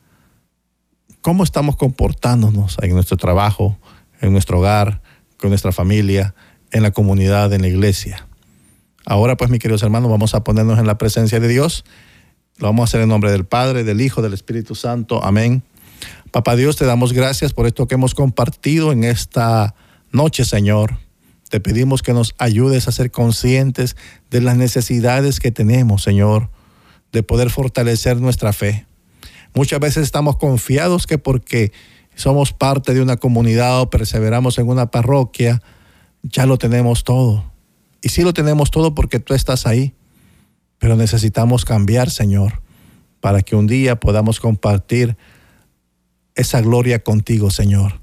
cómo 1.21 1.45
estamos 1.45 1.77
comportándonos 1.77 2.79
en 2.81 2.95
nuestro 2.95 3.19
trabajo, 3.19 3.77
en 4.23 4.33
nuestro 4.33 4.59
hogar, 4.59 5.03
con 5.37 5.51
nuestra 5.51 5.71
familia, 5.71 6.35
en 6.71 6.83
la 6.83 6.93
comunidad, 6.93 7.53
en 7.53 7.61
la 7.61 7.69
iglesia. 7.69 8.27
Ahora 9.05 9.37
pues, 9.37 9.51
mis 9.51 9.61
queridos 9.61 9.83
hermanos, 9.83 10.11
vamos 10.11 10.35
a 10.35 10.43
ponernos 10.45 10.79
en 10.79 10.87
la 10.87 10.97
presencia 10.97 11.41
de 11.41 11.49
Dios. 11.49 11.85
Lo 12.59 12.69
vamos 12.69 12.83
a 12.83 12.85
hacer 12.85 13.01
en 13.03 13.09
nombre 13.09 13.31
del 13.31 13.45
Padre, 13.45 13.85
del 13.85 14.01
Hijo, 14.01 14.23
del 14.23 14.33
Espíritu 14.33 14.75
Santo. 14.75 15.23
Amén. 15.23 15.63
Papá 16.31 16.57
Dios, 16.57 16.77
te 16.77 16.87
damos 16.87 17.13
gracias 17.13 17.53
por 17.53 17.67
esto 17.67 17.87
que 17.87 17.97
hemos 17.97 18.15
compartido 18.15 18.93
en 18.93 19.05
esta 19.05 19.75
noche, 20.11 20.45
Señor. 20.45 20.99
Te 21.51 21.61
pedimos 21.61 22.03
que 22.03 22.13
nos 22.13 22.35
ayudes 22.39 22.89
a 22.89 22.93
ser 22.93 23.11
conscientes 23.11 23.97
de 24.31 24.41
las 24.41 24.57
necesidades 24.57 25.39
que 25.39 25.53
tenemos, 25.53 26.03
Señor, 26.03 26.51
de 27.13 27.23
poder 27.23 27.51
fortalecer 27.51 28.21
nuestra 28.21 28.53
fe. 28.53 28.87
Muchas 29.55 29.79
veces 29.79 30.03
estamos 30.05 30.37
confiados 30.37 31.07
que 31.07 31.19
porque 31.19 31.73
somos 32.15 32.53
parte 32.53 32.95
de 32.95 33.03
una 33.03 33.19
comunidad 33.19 33.83
o 33.83 33.91
perseveramos 33.91 34.59
en 34.59 34.69
una 34.69 34.91
parroquia, 34.91 35.63
ya 36.23 36.47
lo 36.47 36.59
tenemos 36.59 37.05
todo. 37.05 37.45
Y 38.03 38.09
sí 38.09 38.23
lo 38.23 38.33
tenemos 38.33 38.71
todo 38.71 38.95
porque 38.95 39.21
tú 39.21 39.35
estás 39.35 39.67
ahí, 39.67 39.95
pero 40.79 40.97
necesitamos 40.97 41.65
cambiar, 41.65 42.11
Señor, 42.11 42.61
para 43.21 43.43
que 43.43 43.57
un 43.57 43.67
día 43.67 43.99
podamos 43.99 44.41
compartir 44.41 45.17
esa 46.35 46.61
gloria 46.61 47.03
contigo, 47.03 47.51
Señor. 47.51 48.01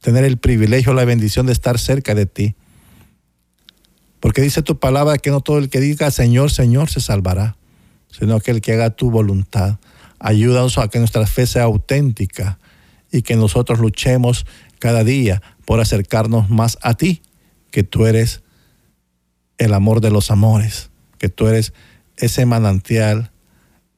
Tener 0.00 0.24
el 0.24 0.38
privilegio, 0.38 0.94
la 0.94 1.04
bendición 1.04 1.46
de 1.46 1.52
estar 1.52 1.78
cerca 1.78 2.14
de 2.14 2.26
ti. 2.26 2.54
Porque 4.20 4.40
dice 4.40 4.62
tu 4.62 4.78
palabra 4.78 5.18
que 5.18 5.30
no 5.30 5.40
todo 5.40 5.58
el 5.58 5.68
que 5.68 5.80
diga 5.80 6.10
Señor, 6.10 6.50
Señor 6.50 6.88
se 6.90 7.00
salvará, 7.00 7.56
sino 8.10 8.36
aquel 8.36 8.60
que 8.60 8.72
haga 8.72 8.90
tu 8.90 9.10
voluntad. 9.10 9.78
Ayúdanos 10.18 10.78
a 10.78 10.88
que 10.88 10.98
nuestra 10.98 11.26
fe 11.26 11.46
sea 11.46 11.64
auténtica 11.64 12.58
y 13.12 13.22
que 13.22 13.36
nosotros 13.36 13.78
luchemos 13.78 14.46
cada 14.78 15.04
día 15.04 15.42
por 15.64 15.80
acercarnos 15.80 16.50
más 16.50 16.78
a 16.82 16.94
ti, 16.94 17.22
que 17.70 17.82
tú 17.82 18.06
eres 18.06 18.42
el 19.58 19.74
amor 19.74 20.00
de 20.00 20.10
los 20.10 20.30
amores, 20.30 20.90
que 21.18 21.28
tú 21.28 21.48
eres 21.48 21.72
ese 22.16 22.46
manantial 22.46 23.30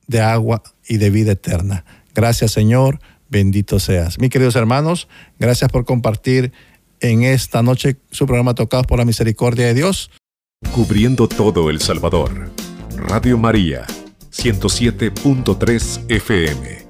de 0.06 0.20
agua 0.20 0.62
y 0.88 0.96
de 0.96 1.10
vida 1.10 1.32
eterna. 1.32 1.84
Gracias 2.14 2.52
Señor 2.52 3.00
bendito 3.28 3.78
seas. 3.78 4.18
Mis 4.18 4.30
queridos 4.30 4.56
hermanos, 4.56 5.08
gracias 5.38 5.70
por 5.70 5.84
compartir 5.84 6.52
en 7.00 7.22
esta 7.22 7.62
noche 7.62 7.96
su 8.10 8.26
programa 8.26 8.54
Tocados 8.54 8.86
por 8.86 8.98
la 8.98 9.04
Misericordia 9.04 9.66
de 9.66 9.74
Dios. 9.74 10.10
Cubriendo 10.72 11.28
todo 11.28 11.70
El 11.70 11.80
Salvador. 11.80 12.50
Radio 12.96 13.38
María, 13.38 13.86
107.3 14.32 16.10
FM. 16.10 16.88